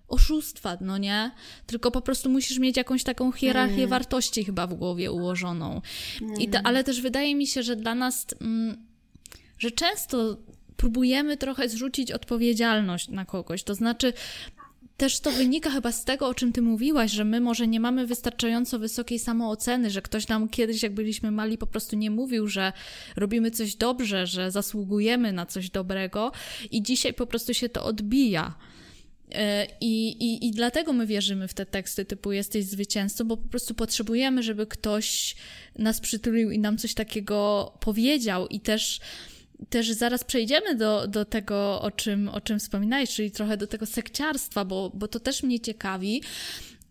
[0.09, 1.31] oszustwa, no nie?
[1.67, 3.91] Tylko po prostu musisz mieć jakąś taką hierarchię mm.
[3.91, 5.81] wartości chyba w głowie ułożoną.
[6.23, 6.41] Mm.
[6.41, 8.87] I to, ale też wydaje mi się, że dla nas, mm,
[9.59, 10.37] że często
[10.77, 13.63] próbujemy trochę zrzucić odpowiedzialność na kogoś.
[13.63, 14.13] To znaczy,
[14.97, 18.07] też to wynika chyba z tego, o czym ty mówiłaś, że my może nie mamy
[18.07, 22.73] wystarczająco wysokiej samooceny, że ktoś nam kiedyś, jak byliśmy mali, po prostu nie mówił, że
[23.17, 26.33] robimy coś dobrze, że zasługujemy na coś dobrego
[26.71, 28.55] i dzisiaj po prostu się to odbija.
[29.33, 33.49] E, I, i, I dlatego my wierzymy w te teksty typu jesteś zwycięzcą, bo po
[33.49, 35.37] prostu potrzebujemy, żeby ktoś
[35.79, 39.01] nas przytulił i nam coś takiego powiedział i też
[39.71, 43.87] też zaraz przejdziemy do, do tego, o czym, o czym wspominałeś, czyli trochę do tego
[43.87, 46.23] sekciarstwa, bo, bo to też mnie ciekawi.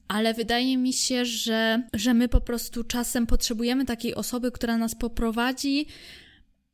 [0.08, 4.96] Ale wydaje mi się, że, że my po prostu czasem potrzebujemy takiej osoby, która nas
[4.96, 5.86] poprowadzi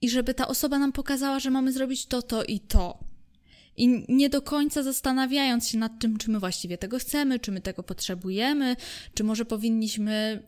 [0.01, 3.08] i żeby ta osoba nam pokazała, że mamy zrobić to, to i to
[3.79, 7.61] i nie do końca zastanawiając się nad tym, czy my właściwie tego chcemy, czy my
[7.61, 8.75] tego potrzebujemy,
[9.13, 10.43] czy może powinniśmy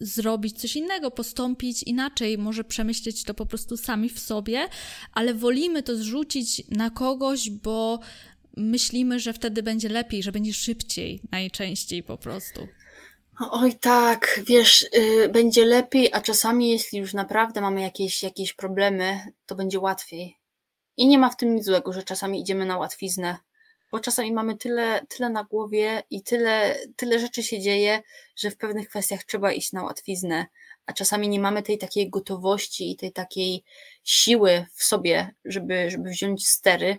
[0.00, 4.68] zrobić coś innego, postąpić inaczej, może przemyśleć to po prostu sami w sobie,
[5.12, 8.00] ale wolimy to zrzucić na kogoś, bo
[8.56, 12.68] myślimy, że wtedy będzie lepiej, że będzie szybciej, najczęściej po prostu.
[13.50, 19.20] Oj tak, wiesz, yy, będzie lepiej, a czasami jeśli już naprawdę mamy jakieś, jakieś problemy,
[19.46, 20.43] to będzie łatwiej.
[20.96, 23.36] I nie ma w tym nic złego, że czasami idziemy na łatwiznę,
[23.92, 28.02] bo czasami mamy tyle, tyle na głowie i tyle, tyle rzeczy się dzieje,
[28.36, 30.46] że w pewnych kwestiach trzeba iść na łatwiznę,
[30.86, 33.64] a czasami nie mamy tej takiej gotowości i tej takiej
[34.04, 36.96] siły w sobie, żeby, żeby wziąć stery.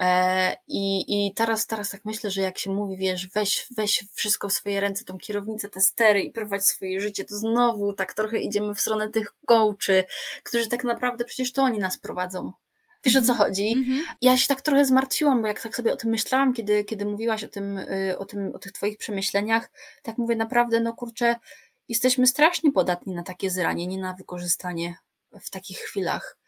[0.00, 4.48] E, I, I teraz, teraz tak myślę, że jak się mówi, wiesz, weź, weź wszystko
[4.48, 8.38] w swoje ręce, tą kierownicę, te stery i prowadź swoje życie, to znowu tak trochę
[8.38, 10.04] idziemy w stronę tych coachy,
[10.42, 12.52] którzy tak naprawdę przecież to oni nas prowadzą.
[13.04, 13.76] Wiesz o co chodzi?
[13.76, 14.16] Mm-hmm.
[14.22, 17.44] Ja się tak trochę zmartwiłam, bo jak tak sobie o tym myślałam, kiedy, kiedy mówiłaś
[17.44, 19.70] o tym, y, o tym, o tych twoich przemyśleniach,
[20.02, 21.36] tak mówię naprawdę, no kurczę,
[21.88, 24.96] jesteśmy strasznie podatni na takie zranienie, na wykorzystanie
[25.40, 26.38] w takich chwilach.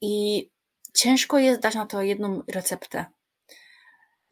[0.00, 0.48] I
[0.94, 3.04] ciężko jest dać na to jedną receptę.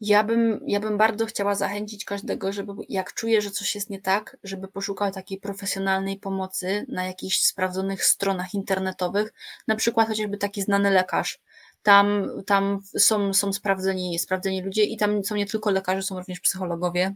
[0.01, 4.01] Ja bym, ja bym bardzo chciała zachęcić każdego, żeby jak czuje, że coś jest nie
[4.01, 9.33] tak, żeby poszukał takiej profesjonalnej pomocy na jakichś sprawdzonych stronach internetowych,
[9.67, 11.39] na przykład chociażby taki znany lekarz.
[11.83, 16.39] Tam, tam są, są sprawdzeni, sprawdzeni ludzie i tam są nie tylko lekarze, są również
[16.39, 17.15] psychologowie.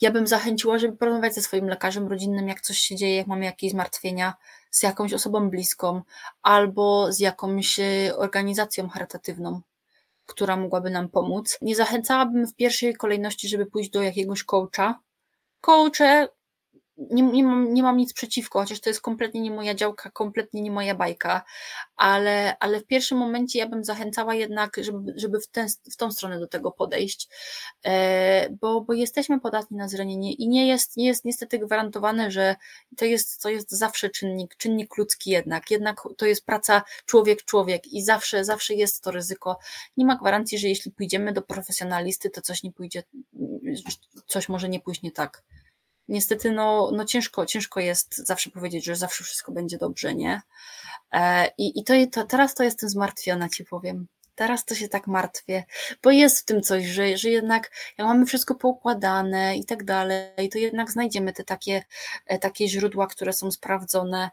[0.00, 3.44] Ja bym zachęciła, żeby porozmawiać ze swoim lekarzem rodzinnym, jak coś się dzieje, jak mamy
[3.44, 4.34] jakieś zmartwienia,
[4.70, 6.02] z jakąś osobą bliską
[6.42, 9.60] albo z jakąś e, organizacją charytatywną
[10.26, 11.58] która mogłaby nam pomóc.
[11.62, 15.00] Nie zachęcałabym w pierwszej kolejności, żeby pójść do jakiegoś coacha.
[15.60, 16.28] Coache
[16.98, 20.62] nie, nie, mam, nie mam nic przeciwko, chociaż to jest kompletnie nie moja działka, kompletnie
[20.62, 21.42] nie moja bajka,
[21.96, 26.12] ale, ale w pierwszym momencie ja bym zachęcała jednak, żeby, żeby w, ten, w tą
[26.12, 27.28] stronę do tego podejść,
[27.84, 32.56] e, bo, bo jesteśmy podatni na zranienie i nie jest, nie jest niestety gwarantowane, że
[32.96, 38.02] to jest, to jest zawsze czynnik, czynnik ludzki jednak, jednak to jest praca człowiek-człowiek i
[38.02, 39.58] zawsze, zawsze jest to ryzyko.
[39.96, 43.02] Nie ma gwarancji, że jeśli pójdziemy do profesjonalisty, to coś nie pójdzie,
[44.26, 45.42] coś może nie pójść nie tak
[46.08, 50.42] niestety no, no ciężko, ciężko jest zawsze powiedzieć, że zawsze wszystko będzie dobrze, nie?
[51.12, 54.06] E, I, i to, to teraz to jestem zmartwiona, ci powiem.
[54.34, 55.64] Teraz to się tak martwię,
[56.02, 60.48] bo jest w tym coś, że, że jednak jak mamy wszystko poukładane i tak dalej,
[60.52, 61.84] to jednak znajdziemy te takie,
[62.26, 64.30] e, takie źródła, które są sprawdzone,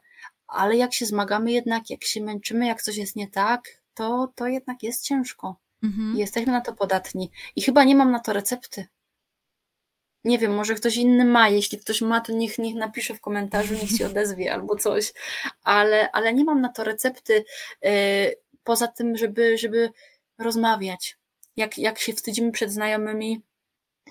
[0.47, 3.61] ale jak się zmagamy jednak, jak się męczymy, jak coś jest nie tak,
[3.93, 5.55] to, to jednak jest ciężko.
[5.83, 6.17] Mhm.
[6.17, 8.87] Jesteśmy na to podatni i chyba nie mam na to recepty.
[10.23, 11.49] Nie wiem, może ktoś inny ma.
[11.49, 15.13] Jeśli ktoś ma, to niech, niech napisze w komentarzu, niech się odezwie albo coś.
[15.63, 17.45] Ale, ale nie mam na to recepty
[17.81, 17.91] yy,
[18.63, 19.89] poza tym, żeby, żeby
[20.37, 21.17] rozmawiać.
[21.55, 23.41] Jak, jak się wstydzimy przed znajomymi,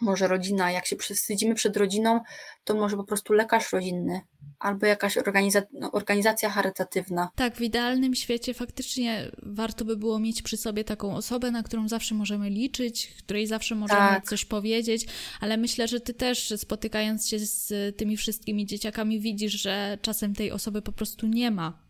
[0.03, 2.21] może rodzina, jak się wstydzimy przed rodziną,
[2.65, 4.21] to może po prostu lekarz rodzinny
[4.59, 7.31] albo jakaś organiza no, organizacja charytatywna.
[7.35, 11.89] Tak, w idealnym świecie faktycznie warto by było mieć przy sobie taką osobę, na którą
[11.89, 14.29] zawsze możemy liczyć, której zawsze możemy tak.
[14.29, 15.07] coś powiedzieć,
[15.41, 20.53] ale myślę, że ty też spotykając się z tymi wszystkimi dzieciakami widzisz, że czasem tej
[20.53, 21.82] osoby po prostu nie ma.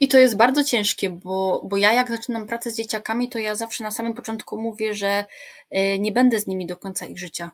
[0.00, 3.54] I to jest bardzo ciężkie, bo, bo ja jak zaczynam pracę z dzieciakami, to ja
[3.54, 5.24] zawsze na samym początku mówię, że
[5.70, 7.50] e, nie będę z nimi do końca ich życia,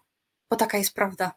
[0.50, 1.32] bo taka jest prawda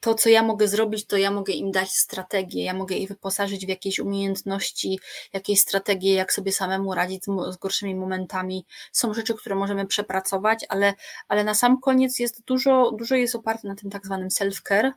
[0.00, 3.66] to, co ja mogę zrobić, to ja mogę im dać strategię, ja mogę ich wyposażyć
[3.66, 5.00] w jakieś umiejętności,
[5.32, 8.66] jakieś strategie, jak sobie samemu radzić z, z gorszymi momentami.
[8.92, 10.94] Są rzeczy, które możemy przepracować, ale,
[11.28, 14.92] ale na sam koniec jest dużo, dużo jest oparte na tym tak zwanym self-care,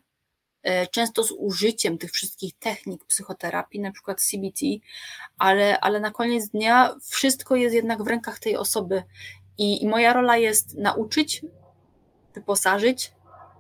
[0.92, 4.66] często z użyciem tych wszystkich technik psychoterapii, na przykład CBT,
[5.38, 9.04] ale, ale na koniec dnia wszystko jest jednak w rękach tej osoby.
[9.58, 11.46] I, i moja rola jest nauczyć,
[12.34, 13.12] wyposażyć,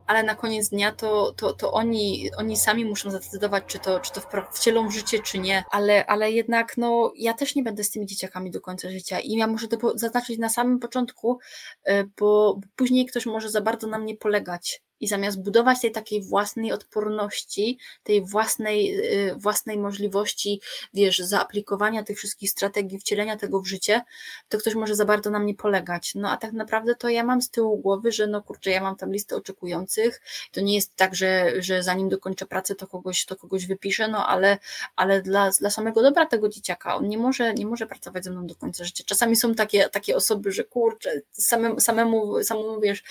[0.10, 4.12] ale na koniec dnia to, to, to oni, oni sami muszą zdecydować, czy to, czy
[4.12, 4.22] to
[4.52, 5.64] wcielą w życie, czy nie.
[5.72, 9.32] Ale, ale jednak no, ja też nie będę z tymi dzieciakami do końca życia i
[9.32, 11.40] ja muszę to zaznaczyć na samym początku,
[11.84, 16.22] e, bo później ktoś może za bardzo na mnie polegać i zamiast budować tej takiej
[16.22, 18.96] własnej odporności, tej własnej,
[19.30, 20.62] y, własnej możliwości,
[20.94, 24.02] wiesz, zaaplikowania tych wszystkich strategii, wcielenia tego w życie,
[24.50, 26.16] to ktoś może za bardzo na mnie polegać.
[26.16, 28.96] No a tak naprawdę to ja mam z tyłu głowy, że no kurczę, ja mam
[28.96, 30.22] tam listę oczekujących.
[30.52, 34.28] To nie jest tak, że, że zanim dokończę pracę, to kogoś, to kogoś wypiszę, no
[34.28, 34.58] ale,
[34.96, 38.48] ale dla, dla samego dobra tego dzieciaka, on nie może, nie może pracować ze mną
[38.48, 39.04] do końca życia.
[39.08, 43.04] Czasami są takie, takie osoby, że kurczę, samemu, samemu, samemu wiesz,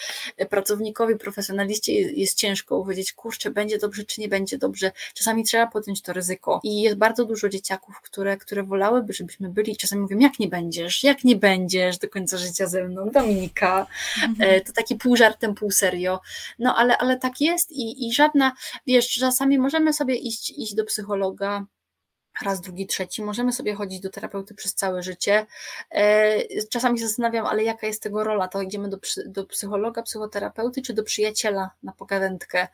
[0.50, 4.92] pracownikowi, profesjonaliści jest ciężko powiedzieć, kurczę, będzie dobrze, czy nie będzie dobrze.
[5.14, 6.60] Czasami trzeba podjąć to ryzyko.
[6.62, 9.76] I jest bardzo dużo dzieciaków, które, które wolałyby, żebyśmy byli.
[9.76, 13.86] Czasami mówią, jak nie będziesz, jak nie będziesz do końca życia ze mną, Dominika.
[14.22, 14.50] Mhm.
[14.50, 16.20] E, to taki pół żartem, pół serio.
[16.58, 18.52] No ale, ale tak jest i, i żadna,
[18.86, 21.66] wiesz, czasami możemy sobie iść, iść do psychologa,
[22.42, 23.22] raz, drugi, trzeci.
[23.22, 25.46] Możemy sobie chodzić do terapeuty przez całe życie.
[25.90, 28.48] E, czasami się zastanawiam, ale jaka jest tego rola?
[28.48, 32.68] To idziemy do, do psychologa, psychoterapeuty, czy do przyjaciela na pogawędkę?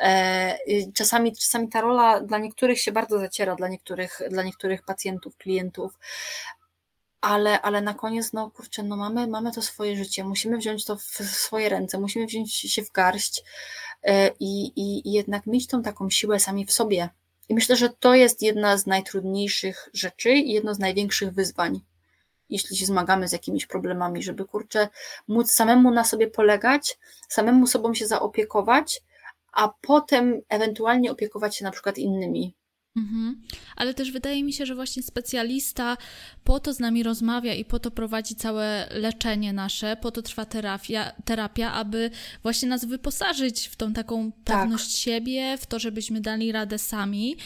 [0.00, 0.58] E,
[0.94, 5.98] czasami, czasami ta rola dla niektórych się bardzo zaciera, dla niektórych, dla niektórych pacjentów, klientów.
[7.20, 10.96] Ale, ale na koniec, no kurczę, no mamy, mamy to swoje życie, musimy wziąć to
[10.96, 13.42] w swoje ręce, musimy wziąć się w garść
[14.02, 17.08] e, i, i, i jednak mieć tą taką siłę sami w sobie,
[17.48, 21.80] i myślę, że to jest jedna z najtrudniejszych rzeczy i jedno z największych wyzwań,
[22.50, 24.88] jeśli się zmagamy z jakimiś problemami, żeby kurczę,
[25.28, 29.02] móc samemu na sobie polegać, samemu sobą się zaopiekować,
[29.52, 32.54] a potem ewentualnie opiekować się na przykład innymi.
[32.96, 33.42] Mhm.
[33.76, 35.96] Ale też wydaje mi się, że właśnie specjalista
[36.44, 40.44] po to z nami rozmawia i po to prowadzi całe leczenie nasze, po to trwa
[40.44, 42.10] terapia, terapia aby
[42.42, 44.60] właśnie nas wyposażyć w tą taką tak.
[44.60, 45.00] pewność tak.
[45.00, 47.36] siebie, w to, żebyśmy dali radę sami.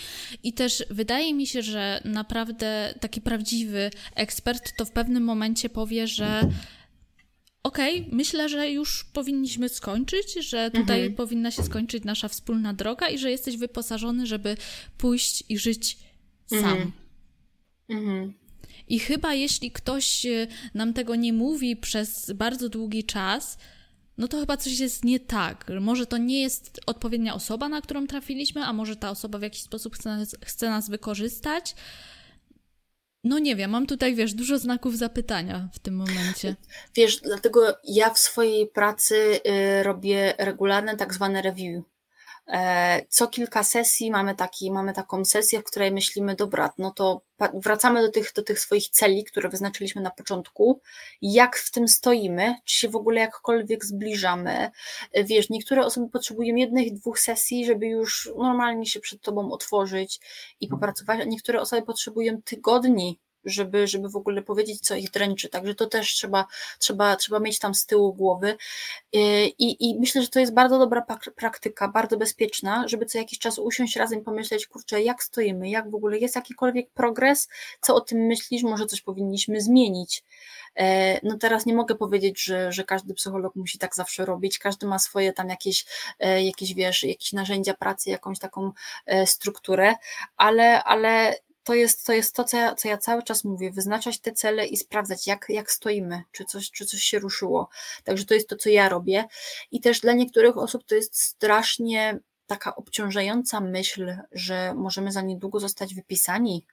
[0.42, 6.06] I też wydaje mi się, że naprawdę taki prawdziwy ekspert to w pewnym momencie powie,
[6.06, 6.40] że
[7.68, 11.14] okej, okay, myślę, że już powinniśmy skończyć, że tutaj mhm.
[11.14, 14.56] powinna się skończyć nasza wspólna droga i że jesteś wyposażony, żeby
[14.98, 15.98] pójść i żyć
[16.46, 16.64] sam.
[16.64, 16.92] Mhm.
[17.88, 18.34] mhm.
[18.88, 23.58] I chyba jeśli ktoś e, nam tego nie mówi przez bardzo długi czas,
[24.18, 25.70] no to chyba coś jest nie tak.
[25.80, 29.62] Może to nie jest odpowiednia osoba, na którą trafiliśmy, a może ta osoba w jakiś
[29.62, 31.74] sposób chce nas, chce nas wykorzystać.
[33.28, 36.56] No nie wiem, mam tutaj, wiesz, dużo znaków zapytania w tym momencie.
[36.96, 41.84] Wiesz, dlatego ja w swojej pracy y, robię regularne tak zwane review.
[42.48, 47.22] E, co kilka sesji mamy, taki, mamy taką sesję, w której myślimy, dobra, no to
[47.54, 50.80] wracamy do tych, do tych swoich celi, które wyznaczyliśmy na początku,
[51.22, 54.70] jak w tym stoimy, czy się w ogóle jakkolwiek zbliżamy.
[55.12, 60.20] E, wiesz, niektóre osoby potrzebują jednych, dwóch sesji, żeby już normalnie się przed tobą otworzyć
[60.60, 60.80] i mhm.
[60.80, 63.18] popracować, a niektóre osoby potrzebują tygodni,
[63.48, 65.48] żeby, żeby w ogóle powiedzieć, co ich dręczy.
[65.48, 66.46] Także to też trzeba,
[66.78, 68.56] trzeba, trzeba mieć tam z tyłu głowy.
[69.58, 73.58] I, I myślę, że to jest bardzo dobra praktyka, bardzo bezpieczna, żeby co jakiś czas
[73.58, 77.48] usiąść razem i pomyśleć, kurczę, jak stoimy, jak w ogóle jest jakikolwiek progres,
[77.80, 80.24] co o tym myślisz, może coś powinniśmy zmienić.
[80.78, 84.86] E, no teraz nie mogę powiedzieć, że, że każdy psycholog musi tak zawsze robić, każdy
[84.86, 85.86] ma swoje tam jakieś,
[86.18, 88.72] e, jakieś wiesz, jakieś narzędzia pracy, jakąś taką
[89.06, 89.94] e, strukturę,
[90.36, 91.34] ale, ale
[91.68, 94.66] to jest to, jest to co, ja, co ja cały czas mówię, wyznaczać te cele
[94.66, 97.68] i sprawdzać, jak, jak stoimy, czy coś, czy coś się ruszyło.
[98.04, 99.24] Także to jest to, co ja robię.
[99.70, 105.60] I też dla niektórych osób to jest strasznie taka obciążająca myśl, że możemy za niedługo
[105.60, 106.64] zostać wypisani,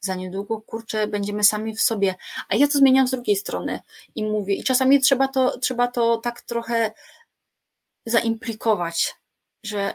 [0.00, 2.14] za niedługo, kurczę, będziemy sami w sobie.
[2.48, 3.80] A ja to zmieniam z drugiej strony
[4.14, 6.92] i mówię, i czasami trzeba to, trzeba to tak trochę
[8.06, 9.14] zaimplikować,
[9.62, 9.94] że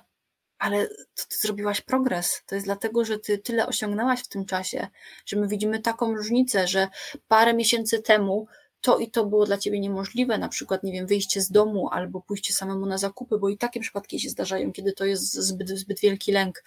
[0.60, 2.42] ale to ty zrobiłaś progres.
[2.46, 4.88] To jest dlatego, że ty tyle osiągnęłaś w tym czasie,
[5.26, 6.88] że my widzimy taką różnicę, że
[7.28, 8.48] parę miesięcy temu
[8.82, 12.22] to i to było dla ciebie niemożliwe, na przykład, nie wiem, wyjście z domu albo
[12.22, 16.00] pójście samemu na zakupy, bo i takie przypadki się zdarzają, kiedy to jest zbyt, zbyt
[16.00, 16.64] wielki lęk.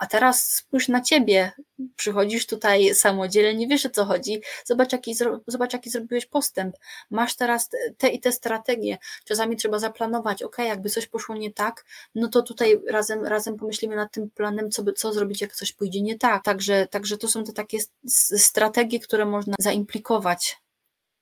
[0.00, 1.52] A teraz spójrz na ciebie,
[1.96, 5.14] przychodzisz tutaj samodzielnie, nie wiesz o co chodzi, zobacz jaki,
[5.46, 6.76] zobacz jaki zrobiłeś postęp,
[7.10, 11.84] masz teraz te i te strategie, czasami trzeba zaplanować, ok, jakby coś poszło nie tak,
[12.14, 16.02] no to tutaj razem, razem pomyślimy nad tym planem, co, co zrobić, jak coś pójdzie
[16.02, 17.78] nie tak, także, także to są te takie
[18.38, 20.60] strategie, które można zaimplikować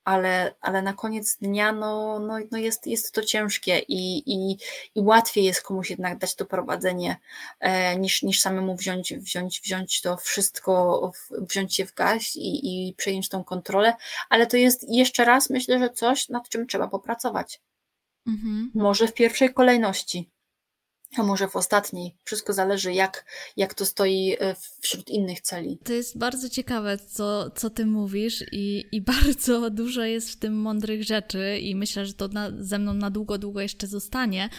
[0.09, 4.57] ale, ale na koniec dnia no, no, no jest, jest to ciężkie i, i,
[4.95, 7.17] i łatwiej jest komuś jednak dać to prowadzenie
[7.59, 12.93] e, niż, niż samemu wziąć, wziąć, wziąć to wszystko, wziąć się w gaść i, i
[12.93, 13.93] przejąć tą kontrolę,
[14.29, 17.61] ale to jest jeszcze raz myślę, że coś, nad czym trzeba popracować.
[18.27, 18.71] Mhm.
[18.75, 20.29] Może w pierwszej kolejności
[21.17, 22.15] a może w ostatniej.
[22.23, 23.25] Wszystko zależy, jak,
[23.57, 25.77] jak to stoi e, wśród innych celi.
[25.83, 30.61] To jest bardzo ciekawe, co, co ty mówisz, i, i bardzo dużo jest w tym
[30.61, 34.49] mądrych rzeczy, i myślę, że to na, ze mną na długo, długo jeszcze zostanie.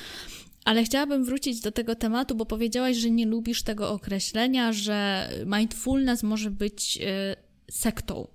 [0.65, 6.23] Ale chciałabym wrócić do tego tematu, bo powiedziałaś, że nie lubisz tego określenia, że mindfulness
[6.23, 7.37] może być y,
[7.71, 8.29] sektą.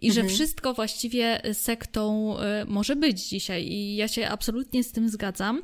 [0.00, 0.28] I mhm.
[0.28, 3.66] że wszystko właściwie sektą y, może być dzisiaj.
[3.66, 5.62] I ja się absolutnie z tym zgadzam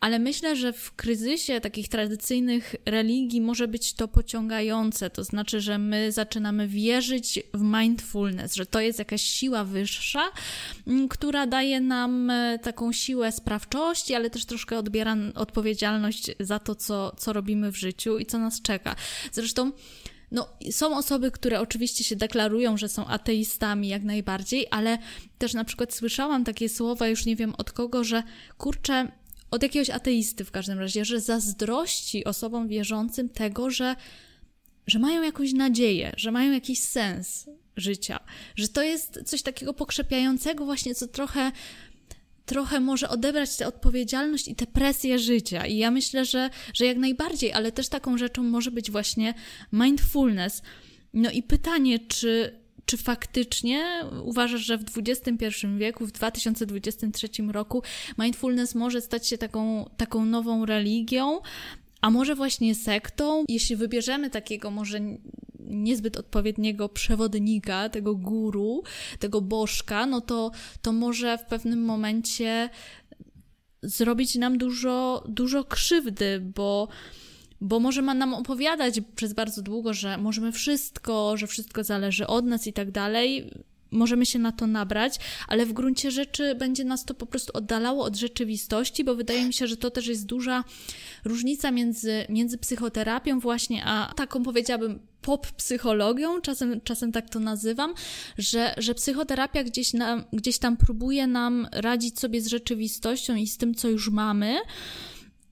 [0.00, 5.10] ale myślę, że w kryzysie takich tradycyjnych religii może być to pociągające.
[5.10, 10.30] To znaczy, że my zaczynamy wierzyć w mindfulness, że to jest jakaś siła wyższa,
[10.86, 16.74] mm, która daje nam e, taką siłę sprawczości, ale też troszkę odbiera odpowiedzialność za to,
[16.74, 18.96] co, co robimy w życiu i co nas czeka.
[19.32, 19.72] Zresztą.
[20.32, 24.98] No, są osoby, które oczywiście się deklarują, że są ateistami jak najbardziej, ale
[25.38, 28.22] też na przykład słyszałam takie słowa, już nie wiem od kogo, że
[28.58, 29.08] kurczę,
[29.50, 33.96] od jakiegoś ateisty w każdym razie, że zazdrości osobom wierzącym tego, że,
[34.86, 37.46] że mają jakąś nadzieję, że mają jakiś sens
[37.76, 38.20] życia,
[38.56, 41.52] że to jest coś takiego pokrzepiającego właśnie, co trochę
[42.46, 45.66] trochę może odebrać tę odpowiedzialność i tę presję życia.
[45.66, 49.34] I ja myślę, że, że jak najbardziej, ale też taką rzeczą może być właśnie
[49.72, 50.62] mindfulness.
[51.14, 52.59] No i pytanie, czy
[52.90, 53.84] czy faktycznie
[54.24, 55.46] uważasz, że w XXI
[55.78, 57.82] wieku, w 2023 roku
[58.18, 61.40] mindfulness może stać się taką, taką nową religią,
[62.00, 63.44] a może właśnie sektą?
[63.48, 65.00] Jeśli wybierzemy takiego może
[65.58, 68.82] niezbyt odpowiedniego przewodnika, tego guru,
[69.18, 70.50] tego bożka, no to,
[70.82, 72.70] to może w pewnym momencie
[73.82, 76.88] zrobić nam dużo, dużo krzywdy, bo
[77.60, 82.46] bo może ma nam opowiadać przez bardzo długo, że możemy wszystko, że wszystko zależy od
[82.46, 83.50] nas i tak dalej.
[83.92, 88.04] Możemy się na to nabrać, ale w gruncie rzeczy będzie nas to po prostu oddalało
[88.04, 90.64] od rzeczywistości, bo wydaje mi się, że to też jest duża
[91.24, 97.94] różnica między, między psychoterapią, właśnie, a taką powiedziałabym pop psychologią, czasem, czasem tak to nazywam,
[98.38, 99.92] że, że psychoterapia gdzieś,
[100.32, 104.56] gdzieś tam próbuje nam radzić sobie z rzeczywistością i z tym, co już mamy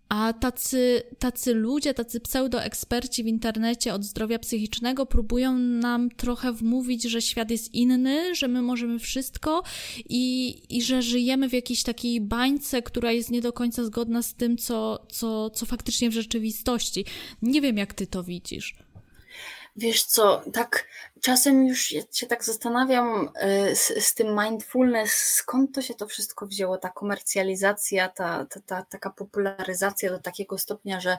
[0.09, 7.03] a tacy, tacy ludzie, tacy pseudoeksperci w internecie od zdrowia psychicznego próbują nam trochę wmówić,
[7.03, 9.63] że świat jest inny, że my możemy wszystko
[10.09, 14.35] i, i że żyjemy w jakiejś takiej bańce, która jest nie do końca zgodna z
[14.35, 17.05] tym, co, co, co faktycznie w rzeczywistości.
[17.43, 18.77] Nie wiem, jak ty to widzisz.
[19.79, 20.89] Wiesz co, tak
[21.21, 23.29] czasem już się tak zastanawiam
[23.71, 28.61] y, z, z, tym mindfulness, skąd to się to wszystko wzięło, ta komercjalizacja, ta, ta,
[28.61, 31.19] ta taka popularyzacja do takiego stopnia, że,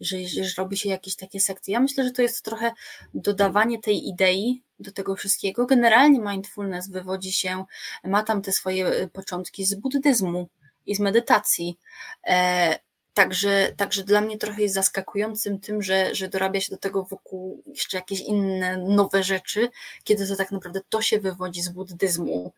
[0.00, 1.74] że, że robi się jakieś takie sekcje.
[1.74, 2.72] Ja myślę, że to jest trochę
[3.14, 5.66] dodawanie tej idei do tego wszystkiego.
[5.66, 7.64] Generalnie mindfulness wywodzi się,
[8.04, 10.48] ma tam te swoje y, początki z buddyzmu
[10.86, 11.78] i z medytacji.
[12.26, 12.78] E,
[13.14, 17.62] Także, także dla mnie trochę jest zaskakującym tym, że, że dorabia się do tego wokół
[17.66, 19.68] jeszcze jakieś inne, nowe rzeczy,
[20.04, 22.52] kiedy to tak naprawdę to się wywodzi z buddyzmu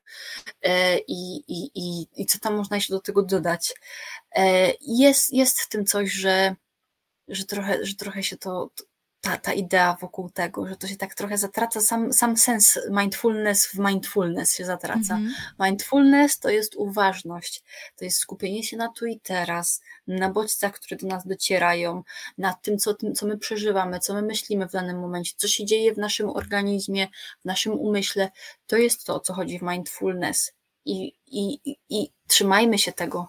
[0.62, 3.74] e, i, i, i, i co tam można jeszcze do tego dodać.
[4.32, 6.54] E, jest, jest w tym coś, że,
[7.28, 8.70] że, trochę, że trochę się to,
[9.22, 13.66] ta, ta idea wokół tego, że to się tak trochę zatraca, sam, sam sens mindfulness
[13.66, 15.14] w mindfulness się zatraca.
[15.16, 15.64] Mm -hmm.
[15.66, 17.62] Mindfulness to jest uważność,
[17.96, 22.02] to jest skupienie się na tu i teraz, na bodźcach, które do nas docierają,
[22.38, 25.64] na tym, co, tym, co my przeżywamy, co my myślimy w danym momencie, co się
[25.64, 27.08] dzieje w naszym organizmie,
[27.40, 28.30] w naszym umyśle.
[28.66, 30.52] To jest to, o co chodzi w mindfulness.
[30.84, 33.28] I, i, i, i trzymajmy się tego,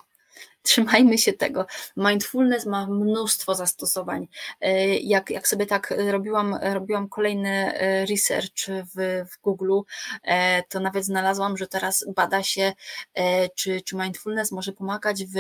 [0.63, 1.65] trzymajmy się tego.
[1.97, 4.27] Mindfulness ma mnóstwo zastosowań.
[4.61, 9.79] E, jak, jak sobie tak robiłam, robiłam kolejny e, research w, w Google,
[10.23, 12.73] e, to nawet znalazłam, że teraz bada się,
[13.55, 15.37] czy, czy mindfulness może pomagać w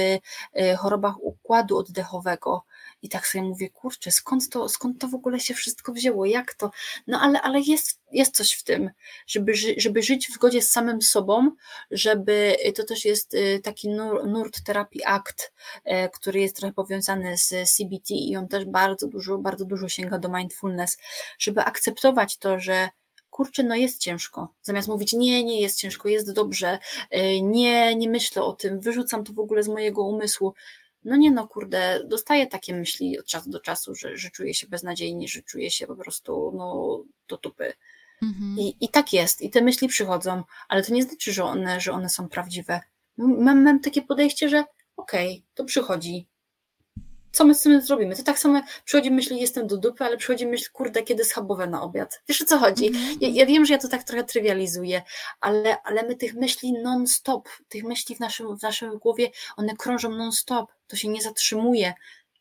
[0.77, 2.63] chorobach układu układu oddechowego.
[3.03, 6.53] I tak sobie mówię, kurczę, skąd to, skąd to w ogóle się wszystko wzięło, jak
[6.53, 6.71] to?
[7.07, 8.89] No ale, ale jest, jest coś w tym,
[9.27, 11.51] żeby, żeby żyć w zgodzie z samym sobą,
[11.91, 17.37] żeby to też jest y, taki nur, nurt terapii ACT, y, który jest trochę powiązany
[17.37, 20.97] z CBT i on też bardzo dużo, bardzo dużo sięga do mindfulness,
[21.39, 22.89] żeby akceptować to, że
[23.33, 24.53] kurczę, no jest ciężko.
[24.61, 26.79] Zamiast mówić, nie, nie jest ciężko, jest dobrze,
[27.15, 30.53] y, nie, nie myślę o tym, wyrzucam to w ogóle z mojego umysłu.
[31.05, 34.67] No nie no, kurde, dostaję takie myśli od czasu do czasu, że, że czuję się
[34.67, 37.73] beznadziejnie, że czuję się po prostu, no, do tupy.
[38.21, 38.55] Mhm.
[38.59, 41.91] I, I tak jest, i te myśli przychodzą, ale to nie znaczy, że one, że
[41.91, 42.81] one są prawdziwe.
[43.17, 44.63] Mam, mam takie podejście, że
[44.97, 46.27] okej, okay, to przychodzi,
[47.33, 48.15] co my z tym zrobimy?
[48.15, 51.81] To tak samo przychodzi myśl, jestem do dupy, ale przychodzi myśl, kurde, kiedy schabowe na
[51.81, 52.21] obiad.
[52.29, 52.87] Wiesz o co chodzi?
[52.87, 53.17] Mhm.
[53.21, 55.01] Ja, ja, wiem, że ja to tak trochę trywializuję,
[55.41, 60.09] ale, ale my tych myśli non-stop, tych myśli w naszym, w naszym głowie, one krążą
[60.09, 61.93] non-stop, to się nie zatrzymuje.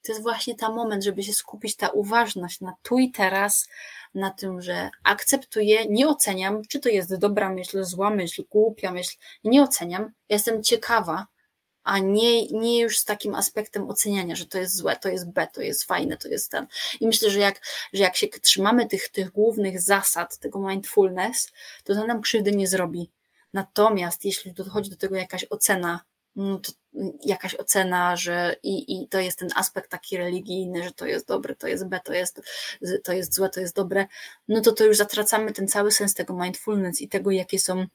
[0.02, 3.68] To jest właśnie ten moment, żeby się skupić, ta uważność na tu i teraz,
[4.14, 9.16] na tym, że akceptuję, nie oceniam, czy to jest dobra myśl, zła myśl, głupia myśl,
[9.44, 10.02] nie oceniam.
[10.02, 11.26] Ja jestem ciekawa,
[11.84, 15.48] a nie, nie już z takim aspektem oceniania, że to jest złe, to jest B,
[15.52, 16.66] to jest fajne, to jest ten.
[17.00, 17.60] I myślę, że jak,
[17.92, 21.52] że jak się trzymamy tych, tych głównych zasad, tego mindfulness,
[21.84, 23.10] to to nam krzywdy nie zrobi.
[23.52, 26.00] Natomiast jeśli dochodzi do tego jakaś ocena,
[26.36, 26.72] no to
[27.24, 31.56] jakaś ocena, że i, i to jest ten aspekt taki religijny, że to jest dobre,
[31.56, 32.42] to jest B, to jest,
[33.04, 34.06] to jest złe, to jest dobre,
[34.48, 37.86] no to to już zatracamy ten cały sens tego mindfulness i tego, jakie są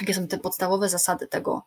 [0.00, 1.62] jakie są te podstawowe zasady tego.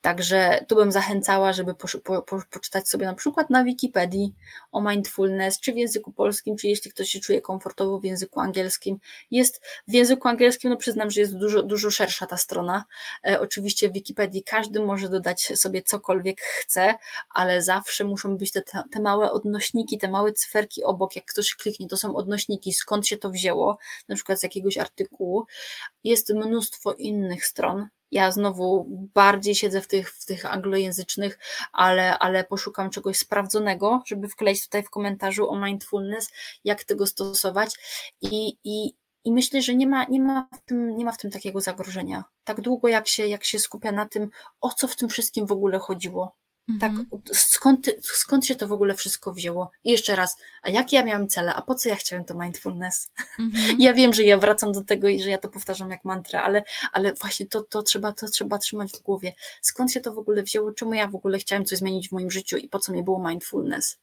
[0.00, 4.34] Także tu bym zachęcała, żeby po, po, po, poczytać sobie na przykład na Wikipedii
[4.72, 8.98] o mindfulness, czy w języku polskim, czy jeśli ktoś się czuje komfortowo w języku angielskim.
[9.30, 12.84] Jest w języku angielskim, no przyznam, że jest dużo, dużo szersza ta strona.
[13.26, 16.94] E, oczywiście w Wikipedii każdy może dodać sobie cokolwiek chce,
[17.30, 21.88] ale zawsze muszą być te, te małe odnośniki, te małe cyferki obok, jak ktoś kliknie,
[21.88, 25.46] to są odnośniki, skąd się to wzięło, na przykład z jakiegoś artykułu.
[26.04, 27.88] Jest mnóstwo innych stron.
[28.10, 31.38] Ja znowu bardziej siedzę w tych, w tych anglojęzycznych,
[31.72, 36.30] ale, ale poszukam czegoś sprawdzonego, żeby wkleić tutaj w komentarzu o mindfulness,
[36.64, 37.76] jak tego stosować.
[38.20, 38.94] I, i,
[39.24, 42.24] i myślę, że nie ma, nie, ma w tym, nie ma w tym takiego zagrożenia.
[42.44, 44.30] Tak długo, jak się, jak się skupia na tym,
[44.60, 46.36] o co w tym wszystkim w ogóle chodziło.
[46.80, 47.06] Tak, mhm.
[47.32, 49.70] skąd, skąd się to w ogóle wszystko wzięło?
[49.84, 51.54] I jeszcze raz, a jakie ja miałam cele?
[51.54, 53.10] A po co ja chciałem to mindfulness?
[53.38, 53.76] Mhm.
[53.80, 56.64] Ja wiem, że ja wracam do tego i że ja to powtarzam jak mantrę, ale,
[56.92, 59.34] ale właśnie to, to, trzeba, to trzeba trzymać w głowie.
[59.62, 60.72] Skąd się to w ogóle wzięło?
[60.72, 63.28] Czemu ja w ogóle chciałem coś zmienić w moim życiu i po co mi było
[63.28, 63.98] mindfulness?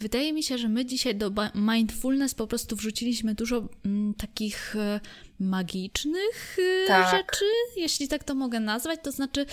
[0.00, 5.00] Wydaje mi się, że my dzisiaj do mindfulness po prostu wrzuciliśmy dużo mm, takich e,
[5.40, 7.10] magicznych y, tak.
[7.10, 7.44] rzeczy,
[7.76, 9.00] jeśli tak to mogę nazwać.
[9.02, 9.46] To znaczy,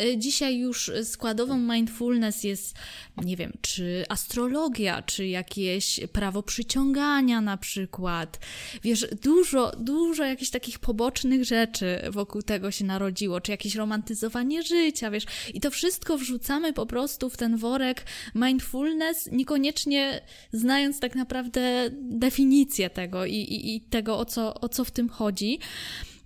[0.00, 2.76] y, dzisiaj już składową mindfulness jest,
[3.16, 8.38] nie wiem, czy astrologia, czy jakieś prawo przyciągania na przykład.
[8.82, 15.10] Wiesz, dużo, dużo jakichś takich pobocznych rzeczy wokół tego się narodziło, czy jakieś romantyzowanie życia,
[15.10, 15.24] wiesz.
[15.54, 20.20] I to wszystko wrzucamy po prostu w ten worek mindfulness, niekoniecznie
[20.52, 25.08] znając tak naprawdę definicję tego i, i, i tego, o co, o co w tym
[25.08, 25.58] chodzi chodzi.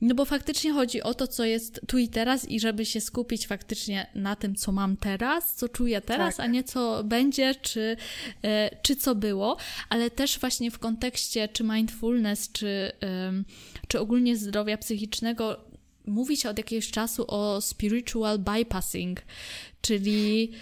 [0.00, 3.46] No bo faktycznie chodzi o to, co jest tu i teraz i żeby się skupić
[3.46, 6.46] faktycznie na tym, co mam teraz, co czuję teraz, tak.
[6.46, 7.96] a nie co będzie, czy,
[8.42, 9.56] e, czy co było,
[9.88, 12.92] ale też właśnie w kontekście czy mindfulness, czy,
[13.88, 15.64] czy ogólnie zdrowia psychicznego
[16.06, 19.22] mówi się od jakiegoś czasu o spiritual bypassing,
[19.80, 20.52] czyli,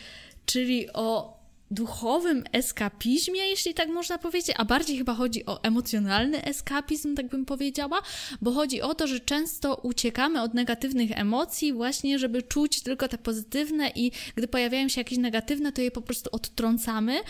[0.46, 1.39] czyli o
[1.70, 7.44] duchowym eskapizmie, jeśli tak można powiedzieć, a bardziej chyba chodzi o emocjonalny eskapizm, tak bym
[7.44, 8.02] powiedziała,
[8.40, 13.18] bo chodzi o to, że często uciekamy od negatywnych emocji właśnie, żeby czuć tylko te
[13.18, 17.20] pozytywne i gdy pojawiają się jakieś negatywne, to je po prostu odtrącamy,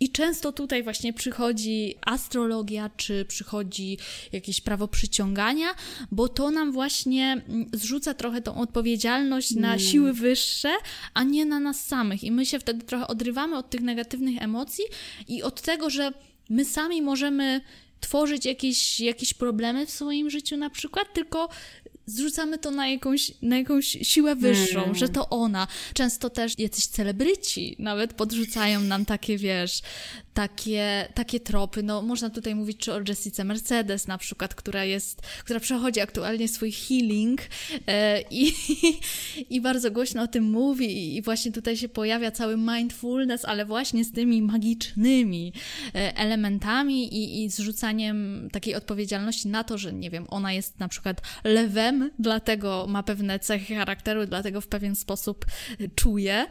[0.00, 3.98] i często tutaj właśnie przychodzi astrologia, czy przychodzi
[4.32, 5.74] jakieś prawo przyciągania,
[6.10, 9.80] bo to nam właśnie mm, zrzuca trochę tą odpowiedzialność na mm.
[9.80, 10.70] siły wyższe,
[11.14, 12.24] a nie na nas samych.
[12.24, 14.84] I my się wtedy trochę odrywamy od tych negatywnych emocji
[15.28, 16.12] i od tego, że
[16.50, 17.60] my sami możemy
[18.00, 21.48] tworzyć jakieś, jakieś problemy w swoim życiu na przykład, tylko
[22.08, 24.94] zrzucamy to na jakąś, na jakąś siłę wyższą, mm.
[24.94, 25.66] że to ona.
[25.94, 29.82] Często też jacyś celebryci nawet podrzucają nam takie, wiesz,
[30.38, 31.82] takie, takie tropy.
[31.82, 36.48] No, można tutaj mówić czy o Jessice Mercedes na przykład, która jest, która przechodzi aktualnie
[36.48, 37.40] swój healing
[37.86, 38.52] e, i,
[39.54, 44.04] i bardzo głośno o tym mówi i właśnie tutaj się pojawia cały mindfulness, ale właśnie
[44.04, 45.52] z tymi magicznymi
[45.94, 50.88] e, elementami i, i zrzucaniem takiej odpowiedzialności na to, że nie wiem, ona jest na
[50.88, 55.46] przykład lewem, lwem, dlatego ma pewne cechy charakteru, dlatego w pewien sposób
[55.94, 56.46] czuje.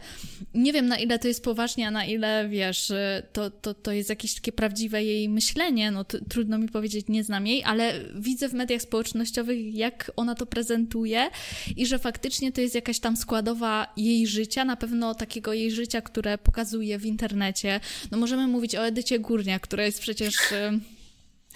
[0.54, 2.92] Nie wiem, na ile to jest poważnie, a na ile, wiesz,
[3.34, 5.92] to, to, to jest jakieś takie prawdziwe jej myślenie.
[5.92, 10.46] No, trudno mi powiedzieć, nie znam jej, ale widzę w mediach społecznościowych, jak ona to
[10.46, 11.30] prezentuje
[11.76, 16.02] i że faktycznie to jest jakaś tam składowa jej życia, na pewno takiego jej życia,
[16.02, 17.80] które pokazuje w internecie.
[18.12, 20.36] No, możemy mówić o Edycie Górnia, która jest przecież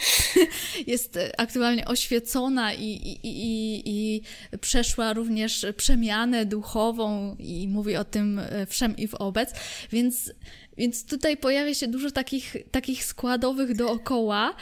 [0.88, 4.22] jest aktualnie oświecona i, i, i, i
[4.58, 9.54] przeszła również przemianę duchową i mówi o tym e, wszem i wobec,
[9.92, 10.34] więc,
[10.78, 14.56] więc tutaj pojawia się dużo takich, takich składowych dookoła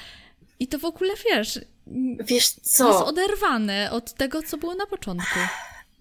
[0.59, 1.59] i to w ogóle, wiesz,
[2.19, 2.87] wiesz co?
[2.87, 5.39] jest oderwane od tego, co było na początku.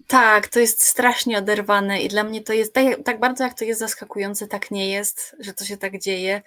[0.09, 3.65] Tak, to jest strasznie oderwane i dla mnie to jest, tak, tak, bardzo jak to
[3.65, 6.41] jest zaskakujące, tak nie jest, że to się tak dzieje.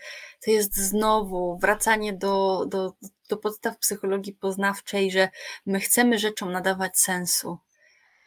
[0.44, 2.92] To jest znowu wracanie do, do,
[3.28, 5.28] do podstaw psychologii poznawczej, że
[5.66, 7.58] my chcemy rzeczom nadawać sensu.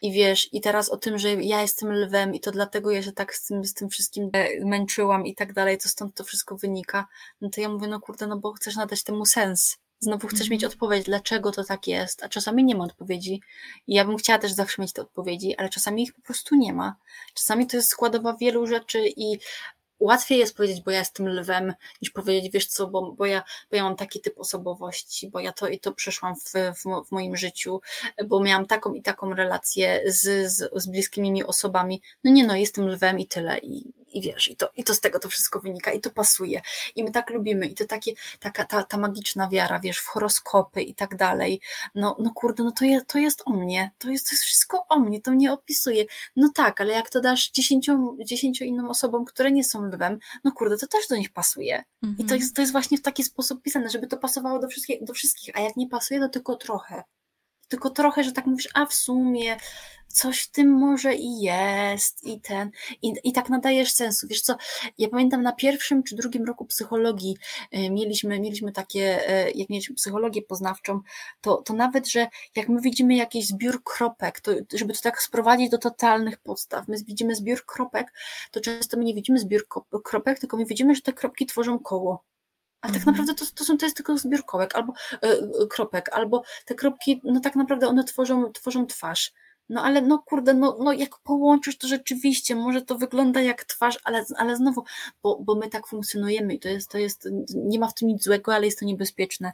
[0.01, 3.11] I wiesz, i teraz o tym, że ja jestem lwem i to dlatego ja się
[3.11, 6.55] tak z tym, z tym wszystkim e, męczyłam i tak dalej, to stąd to wszystko
[6.55, 7.07] wynika,
[7.41, 10.63] no to ja mówię, no kurde, no bo chcesz nadać temu sens Znowu chcesz mieć
[10.63, 10.71] mhm.
[10.71, 13.41] odpowiedź, dlaczego to tak jest, a czasami nie ma odpowiedzi.
[13.87, 16.73] I ja bym chciała też zawsze mieć te odpowiedzi, ale czasami ich po prostu nie
[16.73, 16.95] ma.
[17.33, 19.39] Czasami to jest składowa wielu rzeczy i
[19.99, 23.77] łatwiej jest powiedzieć, bo ja jestem lwem, niż powiedzieć, wiesz co, bo, bo, ja, bo
[23.77, 27.37] ja mam taki typ osobowości, bo ja to i to przeszłam w, w, w moim
[27.37, 27.81] życiu,
[28.27, 32.01] bo miałam taką i taką relację z, z, z bliskimi mi osobami.
[32.23, 33.57] No nie no, jestem lwem i tyle.
[33.57, 36.61] I, i wiesz, i to, i to z tego to wszystko wynika, i to pasuje.
[36.95, 40.81] I my tak lubimy, i to takie, taka ta, ta magiczna wiara, wiesz, w horoskopy
[40.81, 41.61] i tak dalej.
[41.95, 44.85] No, no kurde, no to, je, to jest o mnie, to jest, to jest wszystko
[44.89, 46.05] o mnie, to mnie opisuje.
[46.35, 50.51] No tak, ale jak to dasz dziesięciu, dziesięciu innym osobom, które nie są lwem, no
[50.51, 51.83] kurde, to też do nich pasuje.
[52.03, 52.13] Mhm.
[52.13, 52.41] I to mhm.
[52.41, 55.57] jest, to jest właśnie w taki sposób pisane, żeby to pasowało do wszystkich, do wszystkich,
[55.57, 57.03] a jak nie pasuje, to tylko trochę
[57.75, 59.57] tylko trochę, że tak mówisz, a w sumie
[60.07, 62.71] coś w tym może i jest, i ten,
[63.01, 64.27] i, i tak nadajesz sensu.
[64.27, 64.55] Wiesz co,
[64.97, 67.37] ja pamiętam na pierwszym czy drugim roku psychologii
[67.73, 71.01] y, mieliśmy, mieliśmy takie, y, jak mieliśmy psychologię poznawczą,
[71.41, 75.69] to, to nawet, że jak my widzimy jakiś zbiór kropek, to żeby to tak sprowadzić
[75.69, 78.13] do totalnych podstaw, my widzimy zbiór kropek,
[78.51, 79.67] to często my nie widzimy zbiór
[80.03, 82.23] kropek, tylko my widzimy, że te kropki tworzą koło.
[82.85, 83.15] A tak mhm.
[83.15, 87.21] naprawdę to, to, są, to jest tylko zbiór kołek, albo y, kropek, albo te kropki,
[87.23, 89.31] no tak naprawdę one tworzą, tworzą twarz.
[89.69, 93.99] No ale no kurde, no, no jak połączysz to rzeczywiście, może to wygląda jak twarz,
[94.03, 94.83] ale, ale znowu,
[95.23, 98.23] bo, bo my tak funkcjonujemy i to jest, to jest, nie ma w tym nic
[98.23, 99.53] złego, ale jest to niebezpieczne.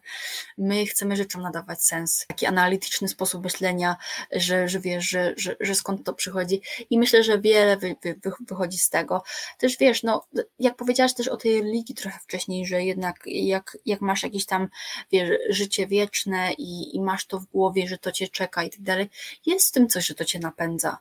[0.58, 3.96] My chcemy rzeczom nadawać sens, taki analityczny sposób myślenia,
[4.32, 8.16] że, że wiesz, że, że, że skąd to przychodzi i myślę, że wiele wy, wy,
[8.48, 9.24] wychodzi z tego.
[9.58, 10.26] Też wiesz, no
[10.60, 14.68] jak powiedziałaś też o tej religii trochę wcześniej, że jednak jak, jak masz jakieś tam,
[15.12, 18.82] wiesz, życie wieczne i, i masz to w głowie, że to cię czeka i tak
[18.82, 19.10] dalej,
[19.46, 20.98] jest w tym coś coś, że to cię napędza.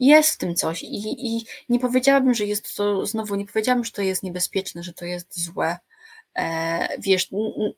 [0.00, 3.92] Jest w tym coś i, i nie powiedziałabym, że jest to, znowu nie powiedziałabym, że
[3.92, 5.78] to jest niebezpieczne, że to jest złe.
[6.38, 7.28] E, wiesz,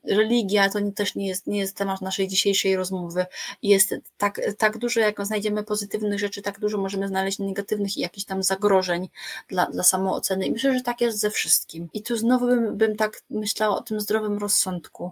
[0.03, 3.25] religia to też nie jest, nie jest temat naszej dzisiejszej rozmowy.
[3.61, 8.25] Jest tak, tak dużo, jak znajdziemy pozytywnych rzeczy, tak dużo możemy znaleźć negatywnych i jakichś
[8.25, 9.09] tam zagrożeń
[9.47, 10.45] dla, dla samooceny.
[10.45, 11.89] I myślę, że tak jest ze wszystkim.
[11.93, 15.11] I tu znowu bym, bym tak myślała o tym zdrowym rozsądku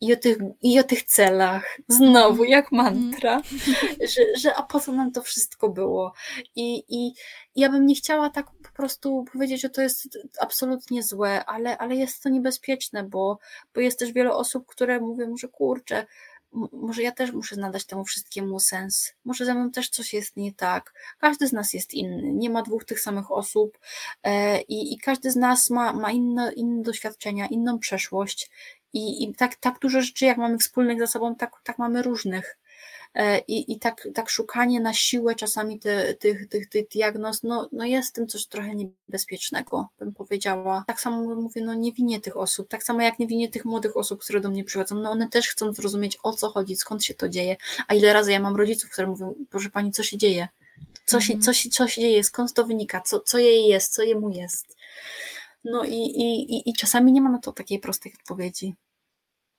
[0.00, 3.44] i o tych, i o tych celach, znowu jak mantra, mm.
[4.14, 6.12] że, że a po co nam to wszystko było.
[6.56, 7.14] I, i
[7.56, 11.96] ja bym nie chciała tak po prostu powiedzieć, że to jest absolutnie złe, ale, ale
[11.96, 13.38] jest to niebezpieczne, bo,
[13.74, 16.06] bo jest też wiele osób, które mówią, że kurczę,
[16.72, 19.12] może ja też muszę nadać temu wszystkiemu sens.
[19.24, 20.94] Może ze mną też coś jest nie tak.
[21.18, 22.32] Każdy z nas jest inny.
[22.32, 23.78] Nie ma dwóch tych samych osób
[24.22, 28.50] e, i, i każdy z nas ma, ma inne, inne doświadczenia, inną przeszłość
[28.96, 32.58] i, i tak, tak dużo rzeczy, jak mamy wspólnych ze sobą, tak, tak mamy różnych.
[33.14, 35.80] E, I, i tak, tak szukanie na siłę czasami
[36.20, 40.84] tych, tych, tych diagnoz, no, no jest tym coś trochę niebezpiecznego, bym powiedziała.
[40.86, 43.96] Tak samo mówię, no nie winię tych osób, tak samo jak nie winię tych młodych
[43.96, 47.14] osób, które do mnie przychodzą, no one też chcą zrozumieć o co chodzi, skąd się
[47.14, 47.56] to dzieje,
[47.88, 50.48] a ile razy ja mam rodziców, które mówią, proszę pani, co się dzieje?
[51.04, 54.02] Co się, co się, co się dzieje, skąd to wynika, co, co jej jest, co
[54.02, 54.76] jemu jest.
[55.64, 58.74] No i, i, i czasami nie ma na to takiej prostej odpowiedzi.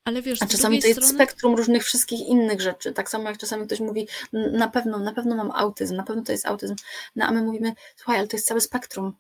[0.08, 1.14] Ale wiesz, a czasami to jest strony...
[1.14, 2.94] spektrum różnych wszystkich innych rzeczy.
[2.94, 6.32] Tak samo jak czasami ktoś mówi, na pewno, na pewno mam autyzm, na pewno to
[6.32, 6.76] jest autyzm.
[7.16, 9.14] No a my mówimy, słuchaj, ale to jest całe spektrum.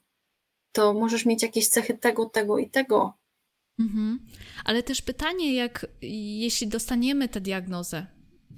[0.71, 3.13] To możesz mieć jakieś cechy tego, tego i tego.
[3.79, 4.19] Mhm.
[4.65, 8.07] Ale też pytanie, jak jeśli dostaniemy tę diagnozę,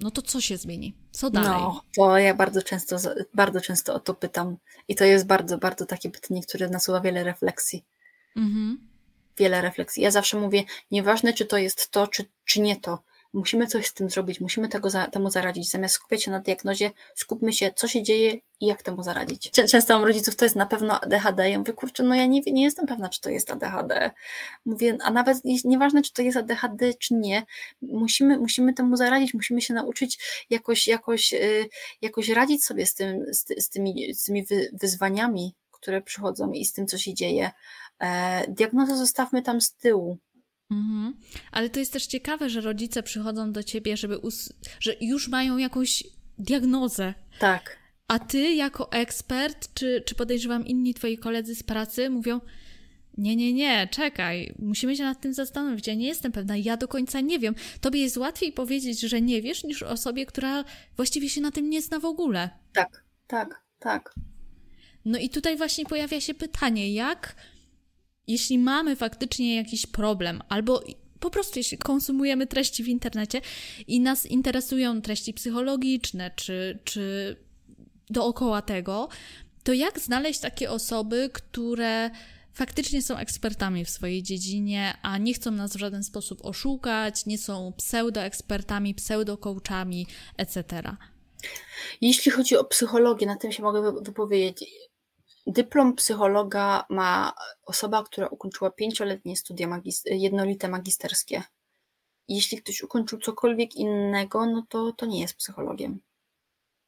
[0.00, 0.96] no to co się zmieni?
[1.10, 1.50] Co dalej?
[1.50, 2.96] No, to ja bardzo często,
[3.34, 4.56] bardzo często o to pytam.
[4.88, 7.84] I to jest bardzo, bardzo takie pytanie, które nasuwa wiele refleksji.
[8.36, 8.89] Mhm
[9.36, 10.02] wiele refleksji.
[10.02, 12.98] Ja zawsze mówię, nieważne czy to jest to, czy, czy nie to,
[13.32, 15.70] Musimy coś z tym zrobić, musimy tego za, temu zaradzić.
[15.70, 19.50] Zamiast skupiać się na diagnozie, skupmy się, co się dzieje i jak temu zaradzić.
[19.50, 21.50] Często mam rodziców, to jest na pewno ADHD.
[21.50, 24.10] Ja mówię, kurczę, no ja nie, nie jestem pewna, czy to jest ADHD.
[24.64, 27.42] Mówię, a nawet nieważne, czy to jest ADHD, czy nie,
[27.82, 30.18] musimy, musimy temu zaradzić, musimy się nauczyć
[30.50, 31.68] jakoś, jakoś, yy,
[32.02, 36.72] jakoś radzić sobie z, tym, z, z tymi, z tymi wyzwaniami, które przychodzą i z
[36.72, 37.50] tym, co się dzieje.
[38.00, 40.18] E, diagnozę zostawmy tam z tyłu.
[40.70, 41.14] Mhm.
[41.52, 45.56] Ale to jest też ciekawe, że rodzice przychodzą do ciebie, żeby us- że już mają
[45.56, 46.04] jakąś
[46.38, 47.14] diagnozę.
[47.38, 47.76] Tak.
[48.08, 52.40] A ty jako ekspert, czy, czy podejrzewam inni twoi koledzy z pracy, mówią:
[53.18, 55.86] Nie, nie, nie, czekaj, musimy się nad tym zastanowić.
[55.86, 57.54] Ja nie jestem pewna, ja do końca nie wiem.
[57.80, 60.64] Tobie jest łatwiej powiedzieć, że nie wiesz, niż osobie, która
[60.96, 62.50] właściwie się na tym nie zna w ogóle.
[62.72, 64.14] Tak, tak, tak.
[65.04, 67.36] No i tutaj właśnie pojawia się pytanie, jak
[68.30, 70.82] jeśli mamy faktycznie jakiś problem, albo
[71.20, 73.40] po prostu jeśli konsumujemy treści w internecie
[73.86, 77.36] i nas interesują treści psychologiczne, czy, czy
[78.10, 79.08] dookoła tego,
[79.62, 82.10] to jak znaleźć takie osoby, które
[82.52, 87.38] faktycznie są ekspertami w swojej dziedzinie, a nie chcą nas w żaden sposób oszukać, nie
[87.38, 90.82] są pseudoekspertami, pseudokołczami, etc.
[92.00, 94.89] Jeśli chodzi o psychologię, na tym się mogę wypowiedzieć.
[95.46, 97.32] Dyplom psychologa ma
[97.66, 101.42] osoba, która ukończyła pięcioletnie studia jednolite magisterskie.
[102.28, 106.00] Jeśli ktoś ukończył cokolwiek innego, no to, to nie jest psychologiem.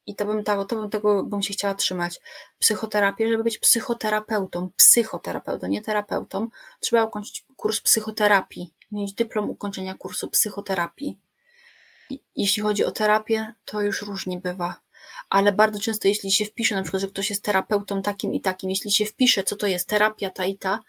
[0.05, 2.19] I to bym, to, to bym tego bym się chciała trzymać.
[2.59, 6.47] Psychoterapię, żeby być psychoterapeutą, psychoterapeutą, nie terapeutą,
[6.79, 11.19] trzeba ukończyć kurs psychoterapii, mieć dyplom ukończenia kursu psychoterapii.
[12.09, 14.82] I, jeśli chodzi o terapię, to już różnie bywa
[15.29, 18.69] ale bardzo często, jeśli się wpisze, na przykład, że ktoś jest terapeutą takim i takim,
[18.69, 20.79] jeśli się wpisze, co to jest terapia ta i ta,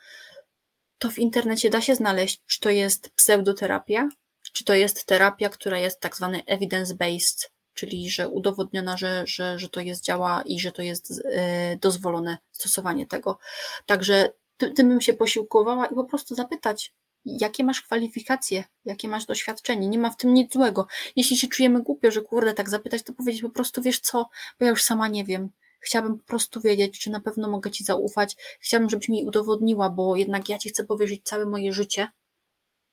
[0.98, 4.08] to w internecie da się znaleźć, czy to jest pseudoterapia,
[4.52, 9.68] czy to jest terapia, która jest tak zwany evidence-based, czyli że udowodniona, że, że, że
[9.68, 13.38] to jest działa i że to jest e, dozwolone stosowanie tego.
[13.86, 16.92] Także tym, tym bym się posiłkowała i po prostu zapytać,
[17.24, 19.88] jakie masz kwalifikacje, jakie masz doświadczenie.
[19.88, 20.86] Nie ma w tym nic złego.
[21.16, 24.28] Jeśli się czujemy głupio, że kurde, tak zapytać, to powiedzieć po prostu, wiesz co,
[24.58, 25.50] bo ja już sama nie wiem.
[25.80, 28.36] Chciałabym po prostu wiedzieć, czy na pewno mogę Ci zaufać.
[28.60, 32.08] Chciałabym, żebyś mi udowodniła, bo jednak ja Ci chcę powierzyć całe moje życie.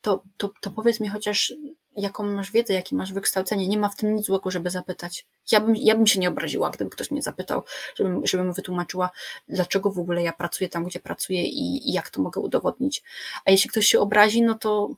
[0.01, 1.53] To, to, to powiedz mi chociaż,
[1.97, 3.68] jaką masz wiedzę, jakie masz wykształcenie.
[3.68, 5.26] Nie ma w tym nic złego, żeby zapytać.
[5.51, 7.63] Ja bym, ja bym się nie obraziła, gdyby ktoś mnie zapytał,
[7.95, 9.09] żebym, żebym wytłumaczyła,
[9.47, 13.03] dlaczego w ogóle ja pracuję tam, gdzie pracuję i, i jak to mogę udowodnić.
[13.45, 14.89] A jeśli ktoś się obrazi, no to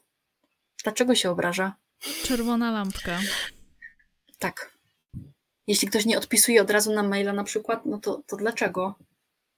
[0.84, 1.76] dlaczego się obraża?
[2.24, 3.20] Czerwona lampka.
[4.40, 4.74] Tak.
[5.68, 8.96] Jeśli ktoś nie odpisuje od razu na maila na przykład, no to, to dlaczego?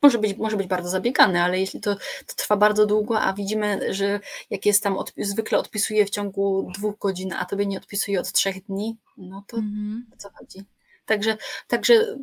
[0.05, 3.93] Może być, może być bardzo zabiegany, ale jeśli to, to trwa bardzo długo, a widzimy,
[3.93, 4.19] że
[4.49, 8.65] jak jest tam, zwykle odpisuje w ciągu dwóch godzin, a tobie nie odpisuje od trzech
[8.65, 10.05] dni, no to mhm.
[10.13, 10.63] o co chodzi?
[11.05, 11.37] Także,
[11.67, 12.17] także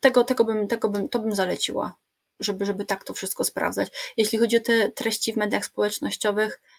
[0.00, 1.94] tego, tego, bym, tego bym, to bym zaleciła,
[2.40, 3.88] żeby, żeby tak to wszystko sprawdzać.
[4.16, 6.75] Jeśli chodzi o te treści w mediach społecznościowych, no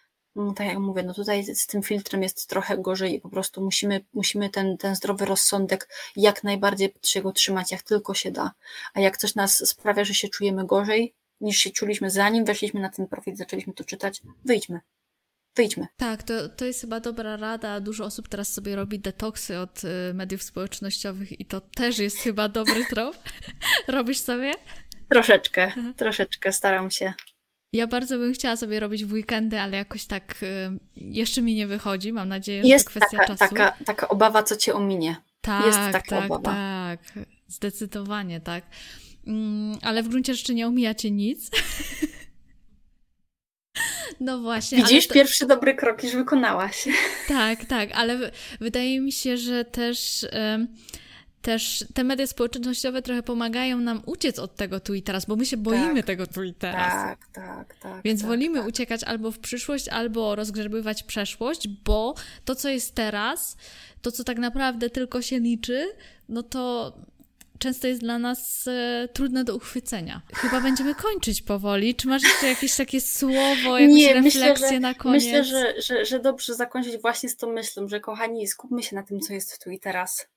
[0.56, 4.06] tak jak mówię, no tutaj z tym filtrem jest trochę gorzej i po prostu musimy,
[4.14, 8.52] musimy ten, ten zdrowy rozsądek jak najbardziej się go trzymać, jak tylko się da.
[8.94, 12.90] A jak coś nas sprawia, że się czujemy gorzej, niż się czuliśmy zanim weszliśmy na
[12.90, 14.80] ten profil, zaczęliśmy to czytać, wyjdźmy.
[15.56, 15.88] Wyjdźmy.
[15.98, 17.80] Tak, to, to jest chyba dobra rada.
[17.80, 22.50] Dużo osób teraz sobie robi detoksy od y, mediów społecznościowych i to też jest chyba
[22.50, 23.16] dobry trop.
[23.88, 24.54] Robisz sobie?
[25.10, 25.94] Troszeczkę, mhm.
[25.94, 27.14] troszeczkę staram się.
[27.78, 31.68] Ja bardzo bym chciała sobie robić w weekendy, ale jakoś tak y, jeszcze mi nie
[31.68, 32.14] wychodzi.
[32.14, 33.56] Mam nadzieję, że jest to kwestia taka, czasu.
[33.56, 35.16] Taka, taka obawa, co cię ominie.
[35.42, 36.52] Tak, jest taka tak, obawa.
[36.52, 37.00] tak.
[37.48, 38.64] Zdecydowanie tak.
[39.28, 41.50] Mm, ale w gruncie rzeczy nie omija cię nic.
[44.20, 44.78] No właśnie.
[44.78, 45.14] Widzisz, to...
[45.14, 46.88] pierwszy dobry krok już wykonałaś.
[47.28, 50.26] Tak, tak, ale wydaje mi się, że też
[51.48, 55.46] też te media społecznościowe trochę pomagają nam uciec od tego tu i teraz, bo my
[55.46, 56.94] się boimy tak, tego tu i teraz.
[56.94, 58.02] Tak, tak, tak.
[58.04, 58.68] Więc tak, wolimy tak.
[58.68, 62.16] uciekać albo w przyszłość, albo rozgrzebywać przeszłość, bo
[62.46, 63.58] to, co jest teraz,
[64.02, 65.88] to, co tak naprawdę tylko się liczy,
[66.30, 66.94] no to
[67.60, 70.22] często jest dla nas e, trudne do uchwycenia.
[70.34, 71.96] Chyba będziemy kończyć powoli.
[71.96, 75.24] Czy masz jeszcze jakieś takie słowo, jakąś Nie, refleksję myślę, że, na koniec?
[75.24, 79.04] Myślę, że, że, że dobrze zakończyć właśnie z tą myślą, że kochani, skupmy się na
[79.04, 80.28] tym, co jest tu i teraz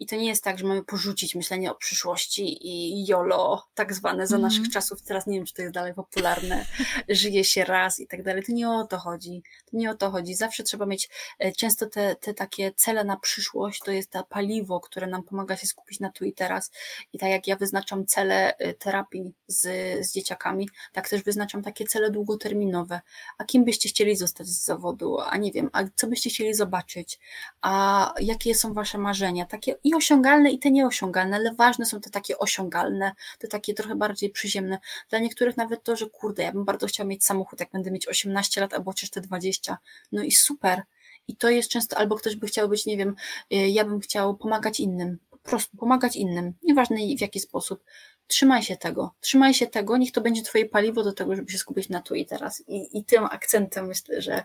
[0.00, 4.26] I to nie jest tak, że mamy porzucić myślenie o przyszłości i YOLO, tak zwane
[4.26, 4.50] za mm.
[4.50, 5.02] naszych czasów.
[5.02, 6.66] Teraz nie wiem, czy to jest dalej popularne.
[7.08, 8.42] Żyje się raz i tak dalej.
[8.44, 9.42] To nie o to chodzi.
[9.70, 10.34] To nie o to chodzi.
[10.34, 11.08] Zawsze trzeba mieć
[11.38, 13.80] e, często te, te takie cele na przyszłość.
[13.84, 16.70] To jest to paliwo, które nam pomaga się skupić na tu i teraz.
[17.12, 19.62] I tak jak ja wyznaczam cele e, terapii z,
[20.06, 23.00] z dzieciakami, tak też wyznaczam takie cele długoterminowe.
[23.38, 25.20] A kim byście chcieli zostać z zawodu?
[25.20, 27.18] A nie wiem, a co byście chcieli zobaczyć?
[27.60, 29.46] A jakie są wasze marzenia?
[29.46, 33.94] Takie i osiągalne, i te nieosiągalne, ale ważne są te takie osiągalne, te takie trochę
[33.94, 34.78] bardziej przyziemne.
[35.10, 38.08] Dla niektórych nawet to, że kurde, ja bym bardzo chciał mieć samochód, jak będę mieć
[38.08, 39.78] 18 lat albo chociaż te 20.
[40.12, 40.82] No i super.
[41.28, 43.14] I to jest często, albo ktoś by chciał być, nie wiem,
[43.52, 47.84] y, ja bym chciał pomagać innym, po prostu pomagać innym, nieważne w jaki sposób
[48.28, 51.58] trzymaj się tego, trzymaj się tego, niech to będzie twoje paliwo do tego, żeby się
[51.58, 52.62] skupić na tu i teraz.
[52.68, 54.44] I, i tym akcentem myślę, że,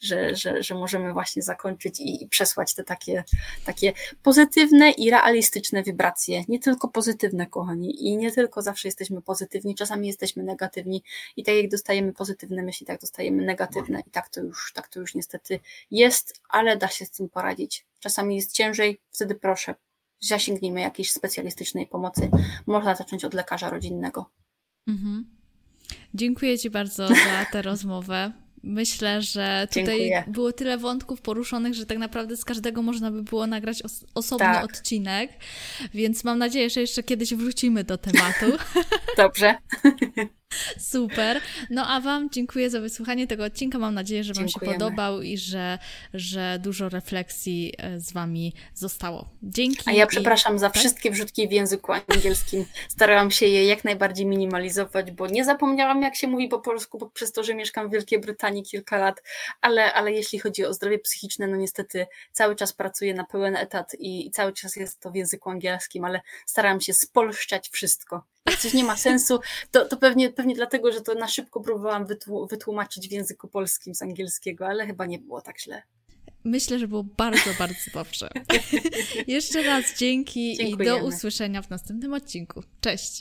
[0.00, 3.24] że, że, że możemy właśnie zakończyć i, i przesłać te takie,
[3.66, 3.92] takie
[4.22, 6.44] pozytywne i realistyczne wibracje.
[6.48, 11.02] Nie tylko pozytywne, kochani, i nie tylko zawsze jesteśmy pozytywni, czasami jesteśmy negatywni
[11.36, 15.00] i tak jak dostajemy pozytywne myśli, tak dostajemy negatywne i tak to już, tak to
[15.00, 15.60] już niestety
[15.90, 17.86] jest, ale da się z tym poradzić.
[18.00, 19.74] Czasami jest ciężej, wtedy proszę,
[20.22, 22.30] zasięgnijmy jakiejś specjalistycznej pomocy.
[22.66, 24.30] Można zacząć od lekarza rodzinnego.
[24.88, 25.26] Mhm.
[26.14, 28.32] Dziękuję Ci bardzo za tę rozmowę.
[28.62, 30.24] Myślę, że tutaj Dziękuję.
[30.26, 34.46] było tyle wątków poruszonych, że tak naprawdę z każdego można by było nagrać os osobny
[34.46, 34.64] tak.
[34.64, 35.30] odcinek,
[35.94, 38.46] więc mam nadzieję, że jeszcze kiedyś wrócimy do tematu.
[39.16, 39.54] Dobrze.
[40.78, 41.40] Super.
[41.70, 43.78] No a Wam dziękuję za wysłuchanie tego odcinka.
[43.78, 44.74] Mam nadzieję, że Wam Dziękujemy.
[44.74, 45.78] się podobał i że,
[46.14, 49.28] że dużo refleksji e, z Wami zostało.
[49.42, 49.82] Dzięki.
[49.86, 50.58] A ja przepraszam i...
[50.58, 50.78] za tak?
[50.78, 52.64] wszystkie wrzutki w języku angielskim.
[52.88, 57.32] Starałam się je jak najbardziej minimalizować, bo nie zapomniałam, jak się mówi po polsku, przez
[57.32, 59.22] to, że mieszkam w Wielkiej Brytanii kilka lat,
[59.60, 63.94] ale, ale jeśli chodzi o zdrowie psychiczne, no niestety cały czas pracuję na pełen etat
[63.94, 68.31] i, i cały czas jest to w języku angielskim, ale starałam się spolszczać wszystko.
[68.58, 69.40] Coś nie ma sensu,
[69.70, 72.06] to, to pewnie, pewnie dlatego, że to na szybko próbowałam
[72.50, 75.82] wytłumaczyć w języku polskim z angielskiego, ale chyba nie było tak źle.
[76.44, 78.28] Myślę, że było bardzo, bardzo dobrze.
[79.26, 80.98] Jeszcze raz dzięki Dziękujemy.
[80.98, 82.62] i do usłyszenia w następnym odcinku.
[82.80, 83.20] Cześć!